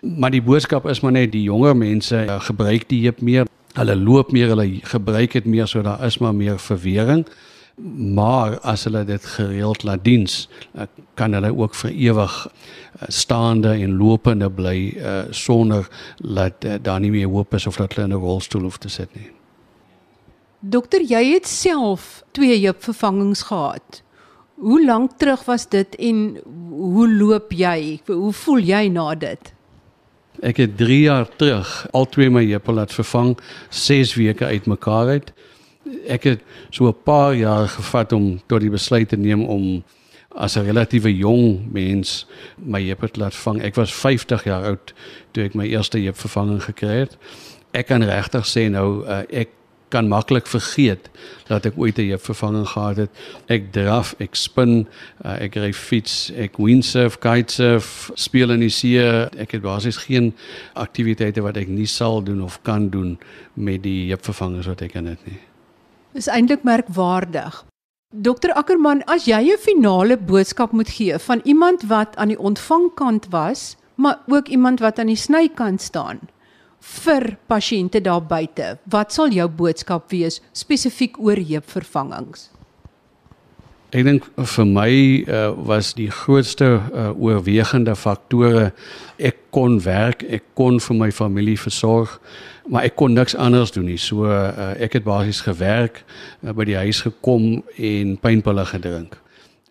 Maar 0.01 0.31
die 0.31 0.41
boodskap 0.41 0.85
is 0.85 0.99
maar 0.99 1.11
net 1.11 1.31
die 1.31 1.43
jonger 1.43 1.77
mense 1.77 2.25
uh, 2.25 2.39
gebruik 2.39 2.89
die 2.89 3.03
heup 3.03 3.21
meer 3.21 3.45
hulle 3.75 3.95
loop 3.95 4.31
meer, 4.31 4.53
hulle 4.53 4.67
gebruik 4.87 5.35
dit 5.35 5.45
meer 5.45 5.67
so 5.67 5.83
daar 5.83 6.03
is 6.05 6.17
maar 6.23 6.35
meer 6.35 6.59
verwering. 6.59 7.25
Maar 8.15 8.59
as 8.63 8.85
hulle 8.87 9.03
dit 9.03 9.25
gereeld 9.25 9.83
laat 9.83 10.03
diens, 10.03 10.45
eh, 10.73 10.87
kan 11.13 11.33
hulle 11.35 11.51
ook 11.51 11.75
vir 11.75 11.91
ewig 11.91 12.35
eh, 12.47 13.07
staande 13.07 13.73
en 13.75 13.97
lopende 13.97 14.47
bly 14.49 14.93
uh, 14.95 15.23
sonder 15.29 15.87
dat 16.23 16.63
uh, 16.63 16.77
daar 16.81 16.99
nie 16.99 17.11
meer 17.11 17.27
hoop 17.27 17.53
is 17.53 17.67
of 17.67 17.75
dat 17.75 17.93
hulle 17.93 18.07
in 18.07 18.13
'n 18.15 18.23
rolstoel 18.23 18.61
hoef 18.61 18.77
te 18.77 18.89
sit 18.89 19.11
nie. 19.15 19.31
Dokter, 20.59 21.01
jy 21.03 21.33
het 21.33 21.47
self 21.47 22.23
twee 22.31 22.61
heupvervangings 22.63 23.41
gehad. 23.41 24.01
Hoe 24.55 24.85
lank 24.85 25.11
terug 25.17 25.43
was 25.45 25.67
dit 25.69 25.95
en 25.95 26.39
hoe 26.69 27.09
loop 27.11 27.51
jy? 27.51 27.99
Hoe 28.07 28.33
voel 28.33 28.59
jy 28.59 28.87
na 28.87 29.15
dit? 29.15 29.53
Ek 30.41 30.57
het 30.57 30.77
3 30.77 30.99
jaar 31.01 31.27
terug 31.35 31.87
al 31.91 32.09
twee 32.09 32.29
my 32.29 32.45
heupe 32.45 32.71
laat 32.71 32.93
vervang, 32.93 33.37
6 33.69 34.15
weke 34.15 34.45
uitmekaar 34.45 35.07
uit. 35.07 35.33
Ek 36.07 36.23
het 36.23 36.41
so 36.69 36.87
'n 36.87 37.03
paar 37.03 37.35
jaar 37.35 37.67
gevat 37.67 38.11
om 38.11 38.41
tot 38.47 38.61
die 38.61 38.69
besluit 38.69 39.09
te 39.09 39.17
neem 39.17 39.45
om 39.45 39.83
as 40.35 40.55
'n 40.55 40.65
relatiewe 40.65 41.17
jong 41.17 41.71
mens 41.71 42.27
my 42.55 42.81
heupe 42.83 43.11
te 43.11 43.19
laat 43.19 43.35
vang. 43.35 43.61
Ek 43.61 43.75
was 43.75 43.93
50 43.93 44.43
jaar 44.43 44.63
oud 44.63 44.93
toe 45.31 45.43
ek 45.43 45.53
my 45.53 45.65
eerste 45.65 45.99
heupvervanging 45.99 46.63
gekry 46.63 46.99
het. 47.05 47.17
Ek 47.71 47.87
kan 47.87 48.03
regtig 48.03 48.45
sê 48.45 48.69
nou 48.69 49.05
uh, 49.07 49.21
ek 49.29 49.49
kan 49.89 50.07
maklik 50.07 50.47
vergeet 50.47 51.09
dat 51.47 51.65
ek 51.65 51.77
ooit 51.77 51.97
'n 51.97 52.09
heupvervanging 52.09 52.67
gehad 52.67 52.97
het. 52.97 53.09
Ek 53.47 53.71
draf, 53.71 54.15
ek 54.19 54.35
spin, 54.35 54.87
uh, 55.25 55.37
ek 55.41 55.55
ry 55.55 55.73
fiets, 55.73 56.31
ek 56.35 56.57
windsurf, 56.57 57.19
kitesurf, 57.19 58.11
speel 58.13 58.51
in 58.51 58.59
die 58.59 58.69
see. 58.69 58.99
Ek 59.37 59.51
het 59.51 59.61
basies 59.61 59.97
geen 59.97 60.33
aktiwiteite 60.73 61.41
wat 61.41 61.57
ek 61.57 61.67
nie 61.67 61.87
sal 61.87 62.23
doen 62.23 62.41
of 62.41 62.61
kan 62.61 62.89
doen 62.89 63.17
met 63.53 63.83
die 63.83 64.07
heupvervangers 64.07 64.67
wat 64.67 64.81
ek 64.81 64.93
het 64.93 65.25
nie. 65.25 65.39
Dis 66.13 66.27
eintlik 66.27 66.63
merkwaardig. 66.63 67.65
Dokter 68.15 68.53
Ackerman, 68.53 69.03
as 69.11 69.25
jy 69.25 69.51
'n 69.51 69.57
finale 69.57 70.17
boodskap 70.17 70.71
moet 70.71 70.89
gee 70.89 71.19
van 71.19 71.41
iemand 71.43 71.83
wat 71.83 72.15
aan 72.15 72.27
die 72.27 72.39
ontvangkant 72.39 73.27
was, 73.29 73.75
maar 73.95 74.19
ook 74.27 74.47
iemand 74.47 74.79
wat 74.79 74.99
aan 74.99 75.07
die 75.07 75.15
snykant 75.15 75.81
staan, 75.81 76.19
vir 76.85 77.35
pasiënte 77.49 78.01
daar 78.05 78.23
buite. 78.23 78.75
Wat 78.91 79.13
sal 79.13 79.33
jou 79.33 79.47
boodskap 79.49 80.11
wees 80.13 80.41
spesifiek 80.53 81.17
oor 81.19 81.39
heupvervangings? 81.39 82.49
Ek 83.95 84.03
dink 84.03 84.25
vir 84.35 84.65
my 84.67 84.91
uh, 85.23 85.53
was 85.69 85.93
die 85.95 86.09
grootste 86.11 86.67
uh, 86.75 87.11
oorwegende 87.15 87.93
faktore 87.95 88.71
ek 89.15 89.37
kon 89.55 89.77
werk, 89.85 90.25
ek 90.27 90.49
kon 90.57 90.81
vir 90.83 90.97
my 90.99 91.09
familie 91.15 91.55
versorg, 91.55 92.17
maar 92.67 92.89
ek 92.89 92.97
kon 92.99 93.15
niks 93.15 93.37
anders 93.39 93.71
doen 93.71 93.87
nie. 93.87 93.99
So 94.01 94.27
uh, 94.27 94.73
ek 94.81 94.99
het 94.99 95.07
basies 95.07 95.39
gewerk, 95.45 96.01
uh, 96.43 96.51
by 96.51 96.67
die 96.67 96.79
huis 96.81 97.05
gekom 97.05 97.61
en 97.77 98.15
pynpille 98.19 98.67
gedrink. 98.73 99.15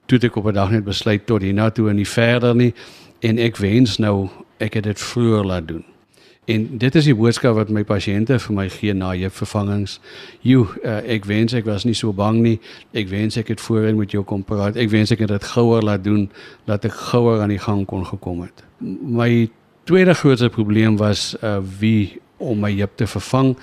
Toe 0.09 0.21
ek 0.23 0.37
op 0.41 0.49
'n 0.49 0.57
dag 0.57 0.71
net 0.71 0.85
besluit 0.85 1.27
tot 1.27 1.43
hiernatoe 1.43 1.91
en 1.91 1.97
nie 1.97 2.09
verder 2.09 2.55
nie 2.55 2.73
en 3.21 3.39
ek 3.39 3.57
wens 3.61 3.99
nou 3.99 4.31
ek 4.59 4.81
het 4.81 4.85
dit 4.85 5.01
vroeër 5.01 5.45
laat 5.45 5.69
doen. 5.69 5.85
En 6.45 6.65
dit 6.79 6.95
is 6.95 7.07
die 7.09 7.15
boodskap 7.17 7.57
wat 7.57 7.71
my 7.73 7.85
pasiënte 7.89 8.37
vir 8.43 8.55
my 8.57 8.67
gee 8.69 8.93
na 8.93 9.15
jou 9.17 9.31
vervangings. 9.33 9.97
Jo, 10.45 10.67
uh, 10.83 10.99
ek 11.15 11.25
wens 11.29 11.55
ek 11.57 11.65
was 11.65 11.87
nie 11.89 11.97
so 11.97 12.13
bang 12.13 12.43
nie. 12.45 12.59
Ek 12.93 13.09
wens 13.09 13.39
ek 13.41 13.55
het 13.55 13.63
voorheen 13.65 13.97
met 13.97 14.13
jou 14.13 14.25
kom 14.29 14.45
praat. 14.45 14.77
Ek 14.77 14.93
wens 14.93 15.15
ek 15.15 15.25
het 15.25 15.33
dit 15.33 15.49
gouer 15.55 15.85
laat 15.85 16.05
doen 16.05 16.27
dat 16.69 16.85
ek 16.85 16.93
gouer 17.13 17.41
aan 17.41 17.55
die 17.55 17.63
gang 17.63 17.87
kon 17.89 18.05
gekom 18.05 18.45
het. 18.45 18.65
My 18.79 19.49
tweede 19.89 20.15
grootste 20.15 20.53
probleem 20.53 20.99
was 21.01 21.33
uh 21.41 21.63
wie 21.81 22.21
om 22.37 22.61
my 22.61 22.73
heup 22.77 22.97
te 23.01 23.09
vervang. 23.09 23.55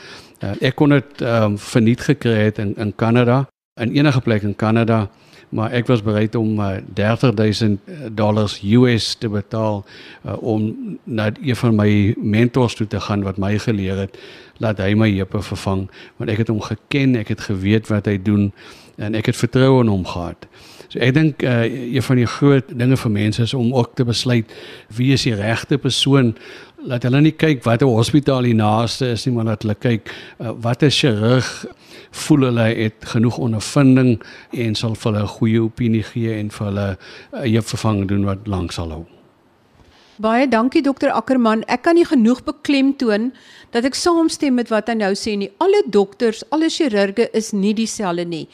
Uh, 0.41 0.55
ek 0.65 0.79
kon 0.79 0.95
dit 0.95 1.21
um, 1.21 1.57
verniet 1.61 2.01
gekry 2.01 2.47
het 2.47 2.57
in 2.63 2.73
in 2.81 2.95
Kanada, 2.97 3.43
in 3.77 3.93
enige 3.93 4.21
plek 4.25 4.41
in 4.47 4.55
Kanada 4.55 5.05
maar 5.51 5.71
ek 5.75 5.89
was 5.91 6.03
bereid 6.03 6.35
om 6.35 6.59
uh, 6.59 6.79
30000 6.95 7.79
dollars 8.15 8.59
US 8.63 9.13
te 9.19 9.29
betaal 9.29 9.83
uh, 10.25 10.37
om 10.39 10.97
na 11.03 11.31
een 11.43 11.55
van 11.55 11.75
my 11.75 12.15
mentors 12.17 12.75
toe 12.79 12.87
te 12.87 12.99
gaan 12.99 13.23
wat 13.27 13.37
my 13.37 13.57
geleer 13.59 14.05
het 14.05 14.19
laat 14.63 14.79
hy 14.79 14.93
my 14.95 15.09
heupe 15.11 15.41
vervang 15.43 15.87
want 16.17 16.31
ek 16.31 16.43
het 16.43 16.51
hom 16.53 16.61
geken, 16.63 17.17
ek 17.19 17.33
het 17.35 17.43
geweet 17.49 17.91
wat 17.91 18.07
hy 18.07 18.17
doen 18.21 18.51
en 19.01 19.17
ek 19.17 19.31
het 19.31 19.39
vertroue 19.39 19.81
in 19.81 19.89
hom 19.91 20.05
gehad. 20.05 20.47
So 20.91 20.99
ek 20.99 21.15
dink 21.15 21.43
uh, 21.47 21.63
een 21.67 22.03
van 22.03 22.19
die 22.19 22.27
groot 22.27 22.71
dinge 22.75 22.97
vir 22.99 23.11
mense 23.11 23.43
is 23.47 23.55
om 23.57 23.73
ook 23.75 23.95
te 23.95 24.05
besluit 24.07 24.51
wie 24.95 25.11
is 25.15 25.23
die 25.27 25.35
regte 25.39 25.79
persoon 25.79 26.33
laat 26.87 27.05
hulle 27.07 27.21
nie 27.23 27.35
kyk 27.35 27.63
watter 27.63 27.91
hospitaal 27.91 28.47
die 28.47 28.57
naaste 28.57 29.13
is 29.15 29.27
nie 29.27 29.35
maar 29.35 29.51
laat 29.53 29.63
hulle 29.65 29.77
kyk 29.79 30.11
uh, 30.39 30.51
wat 30.63 30.83
'n 30.83 30.91
chirurg 30.91 31.51
voel 32.11 32.45
hulle 32.49 32.67
het 32.75 33.05
genoeg 33.13 33.37
ondervinding 33.37 34.21
en 34.51 34.75
sal 34.75 34.95
vir 34.95 35.11
hulle 35.11 35.23
'n 35.23 35.35
goeie 35.37 35.61
opinie 35.63 36.03
gee 36.03 36.39
en 36.39 36.51
vir 36.51 36.65
hulle 36.67 36.97
'n 37.33 37.55
uh, 37.55 37.61
vervanging 37.61 38.07
doen 38.07 38.25
wat 38.25 38.47
lank 38.47 38.71
sal 38.71 38.91
hou. 38.91 39.05
Baie 40.21 40.47
dankie 40.47 40.81
dokter 40.81 41.11
Ackerman. 41.11 41.63
Ek 41.67 41.81
kan 41.81 41.95
nie 41.95 42.05
genoeg 42.05 42.43
beklemtoon 42.43 43.31
dat 43.71 43.85
ek 43.85 43.95
saamstem 43.95 44.53
met 44.53 44.69
wat 44.69 44.87
hy 44.87 44.93
nou 44.93 45.13
sê 45.15 45.37
nie. 45.37 45.49
Alle 45.57 45.83
dokters, 45.87 46.43
alle 46.51 46.69
chirurge 46.69 47.29
is 47.33 47.51
nie 47.51 47.73
dieselfde 47.73 48.25
nie. 48.25 48.47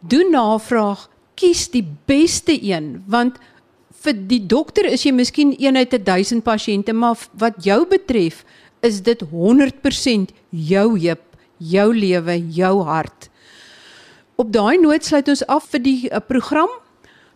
Doen 0.00 0.30
navraag, 0.30 1.08
kies 1.34 1.68
die 1.68 1.84
beste 2.06 2.56
een 2.62 3.02
want 3.06 3.38
vir 4.04 4.14
die 4.30 4.40
dokter 4.46 4.86
is 4.86 5.04
jy 5.04 5.12
miskien 5.12 5.54
een 5.58 5.76
uit 5.76 5.94
1000 6.04 6.44
pasiënte, 6.46 6.94
maar 6.94 7.18
wat 7.38 7.58
jou 7.64 7.82
betref, 7.90 8.44
is 8.80 9.02
dit 9.02 9.22
100% 9.32 10.30
jou 10.50 10.86
heup, 10.98 11.24
jou 11.58 11.94
lewe, 11.94 12.38
jou 12.54 12.82
hart. 12.86 13.28
Op 14.38 14.52
daai 14.52 14.78
noot 14.78 15.04
sluit 15.04 15.28
ons 15.28 15.44
af 15.46 15.70
vir 15.72 15.82
die 15.82 16.00
uh, 16.10 16.20
program. 16.22 16.70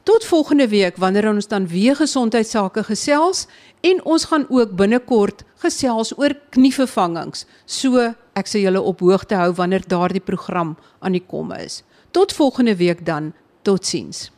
Tot 0.02 0.24
volgende 0.26 0.66
week 0.68 0.96
wanneer 0.98 1.28
ons 1.30 1.46
dan 1.46 1.68
weer 1.70 1.94
gesondheidsake 1.96 2.82
gesels 2.88 3.46
en 3.86 4.02
ons 4.02 4.24
gaan 4.30 4.46
ook 4.50 4.74
binnekort 4.78 5.44
gesels 5.62 6.10
oor 6.18 6.34
knievervangings. 6.50 7.46
So 7.66 8.10
ek 8.34 8.50
sal 8.50 8.66
julle 8.66 8.82
op 8.82 9.02
hoogte 9.02 9.38
hou 9.38 9.52
wanneer 9.54 9.86
daardie 9.86 10.22
program 10.22 10.74
aan 10.98 11.14
die 11.14 11.22
kom 11.22 11.54
is. 11.54 11.82
Tot 12.10 12.34
volgende 12.34 12.76
week 12.76 13.06
dan. 13.06 13.32
Totsiens. 13.62 14.32